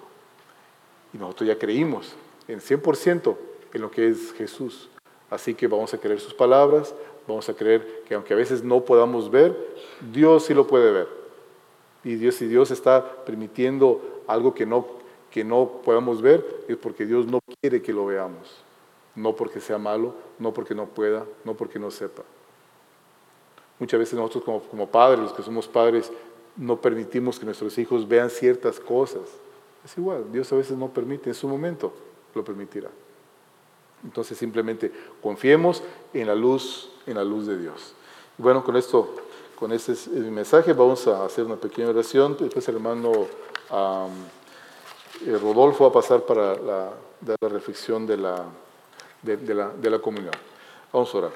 Y 1.13 1.17
nosotros 1.17 1.47
ya 1.47 1.57
creímos 1.57 2.15
en 2.47 2.59
100% 2.59 3.35
en 3.73 3.81
lo 3.81 3.91
que 3.91 4.09
es 4.09 4.33
Jesús. 4.33 4.89
Así 5.29 5.53
que 5.53 5.67
vamos 5.67 5.93
a 5.93 5.97
creer 5.97 6.19
sus 6.19 6.33
palabras, 6.33 6.95
vamos 7.27 7.47
a 7.49 7.53
creer 7.53 8.03
que 8.07 8.15
aunque 8.15 8.33
a 8.33 8.37
veces 8.37 8.63
no 8.63 8.85
podamos 8.85 9.29
ver, 9.29 9.55
Dios 10.11 10.45
sí 10.45 10.53
lo 10.53 10.65
puede 10.65 10.91
ver. 10.91 11.07
Y 12.03 12.15
Dios, 12.15 12.35
si 12.35 12.47
Dios 12.47 12.71
está 12.71 13.25
permitiendo 13.25 14.23
algo 14.27 14.53
que 14.53 14.65
no, 14.65 14.87
que 15.35 15.43
no 15.43 15.81
podamos 15.83 16.21
ver, 16.21 16.63
es 16.69 16.77
porque 16.77 17.05
Dios 17.05 17.27
no 17.27 17.41
quiere 17.59 17.81
que 17.81 17.91
lo 17.91 18.05
veamos. 18.05 18.63
no 19.15 19.35
porque 19.35 19.59
sea 19.59 19.77
malo, 19.77 20.13
no 20.39 20.53
porque 20.53 20.73
no 20.73 20.85
pueda, 20.85 21.25
no 21.43 21.55
porque 21.55 21.77
no 21.77 21.91
sepa. 21.91 22.23
Muchas 23.77 23.99
veces 23.99 24.17
nosotros 24.17 24.45
como, 24.45 24.61
como 24.61 24.87
padres, 24.87 25.19
los 25.19 25.33
que 25.33 25.43
somos 25.43 25.67
padres, 25.67 26.09
no 26.55 26.79
permitimos 26.79 27.37
que 27.37 27.43
nuestros 27.43 27.77
hijos 27.77 28.07
vean 28.07 28.29
ciertas 28.29 28.79
cosas. 28.79 29.23
Es 29.83 29.97
igual, 29.97 30.31
Dios 30.31 30.53
a 30.53 30.55
veces 30.55 30.77
no 30.77 30.87
permite, 30.87 31.31
en 31.31 31.35
su 31.35 31.49
momento 31.49 31.91
lo 32.33 32.41
permitirá. 32.41 32.89
Entonces 34.05 34.37
simplemente 34.37 34.89
confiemos 35.21 35.83
en 36.13 36.27
la 36.27 36.35
luz, 36.35 36.91
en 37.05 37.15
la 37.15 37.25
luz 37.25 37.45
de 37.45 37.57
Dios. 37.57 37.93
Bueno, 38.37 38.63
con 38.63 38.77
esto, 38.77 39.13
con 39.59 39.73
este 39.73 39.91
es 39.91 40.07
mi 40.07 40.31
mensaje, 40.31 40.71
vamos 40.71 41.05
a 41.07 41.25
hacer 41.25 41.43
una 41.43 41.57
pequeña 41.57 41.89
oración. 41.89 42.37
Después 42.39 42.65
el 42.69 42.75
hermano 42.75 43.27
eh, 45.25 45.37
Rodolfo 45.41 45.83
va 45.85 45.89
a 45.89 45.93
pasar 45.93 46.21
para 46.21 46.55
la, 46.55 46.93
la 47.25 47.47
reflexión 47.49 48.05
de 48.05 48.17
la, 48.17 48.43
de, 49.21 49.53
la, 49.53 49.69
de 49.69 49.89
la 49.89 49.99
comunión. 49.99 50.33
Vamos 50.91 51.13
a 51.13 51.17
orar. 51.17 51.31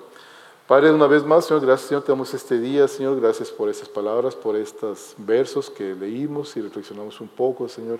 Padre, 0.67 0.91
una 0.91 1.07
vez 1.07 1.25
más, 1.25 1.45
Señor, 1.45 1.65
gracias, 1.65 1.89
Señor, 1.89 2.03
te 2.03 2.11
damos 2.11 2.31
este 2.33 2.59
día, 2.59 2.87
Señor, 2.87 3.19
gracias 3.19 3.49
por 3.49 3.69
estas 3.69 3.89
palabras, 3.89 4.35
por 4.35 4.55
estos 4.55 5.15
versos 5.17 5.67
que 5.67 5.95
leímos 5.95 6.55
y 6.57 6.61
reflexionamos 6.61 7.19
un 7.21 7.27
poco, 7.27 7.67
Señor. 7.67 7.99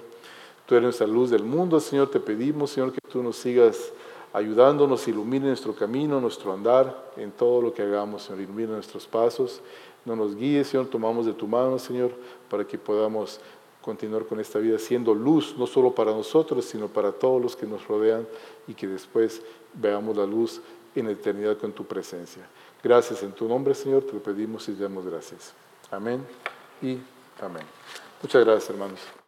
Tú 0.68 0.76
eres 0.76 0.84
nuestra 0.84 1.08
luz 1.08 1.32
del 1.32 1.44
mundo, 1.44 1.80
Señor, 1.80 2.12
te 2.12 2.20
pedimos, 2.20 2.70
Señor, 2.70 2.92
que 2.92 3.00
tú 3.10 3.24
nos 3.24 3.38
sigas 3.38 3.92
ayudándonos, 4.34 5.08
ilumine 5.08 5.48
nuestro 5.48 5.74
camino, 5.74 6.22
nuestro 6.22 6.54
andar, 6.54 7.12
en 7.18 7.32
todo 7.32 7.60
lo 7.60 7.74
que 7.74 7.82
hagamos, 7.82 8.22
Señor, 8.22 8.42
ilumine 8.42 8.74
nuestros 8.74 9.08
pasos, 9.08 9.62
no 10.06 10.16
nos 10.16 10.36
guíes, 10.36 10.68
Señor, 10.68 10.86
tomamos 10.86 11.26
de 11.26 11.34
tu 11.34 11.48
mano, 11.48 11.80
Señor, 11.80 12.12
para 12.52 12.64
que 12.66 12.78
podamos 12.78 13.40
continuar 13.82 14.26
con 14.26 14.40
esta 14.40 14.60
vida 14.60 14.78
siendo 14.78 15.14
luz, 15.14 15.56
no 15.58 15.68
solo 15.68 15.94
para 15.96 16.12
nosotros, 16.12 16.66
sino 16.66 16.88
para 16.88 17.12
todos 17.12 17.42
los 17.42 17.56
que 17.56 17.66
nos 17.66 17.88
rodean 17.88 18.28
y 18.68 18.74
que 18.74 18.88
después 18.88 19.42
veamos 19.74 20.18
la 20.18 20.26
luz 20.26 20.62
en 20.96 21.10
eternidad 21.10 21.58
con 21.58 21.72
tu 21.72 21.86
presencia. 21.86 22.48
Gracias 22.84 23.24
en 23.24 23.32
tu 23.32 23.48
nombre, 23.48 23.74
Señor, 23.76 24.04
te 24.04 24.14
lo 24.14 24.20
pedimos 24.22 24.68
y 24.70 24.74
damos 24.74 25.06
gracias. 25.06 25.54
Amén 25.92 26.26
y 26.82 26.98
amén. 27.42 27.64
Muchas 28.22 28.44
gracias, 28.44 28.70
hermanos. 28.70 29.19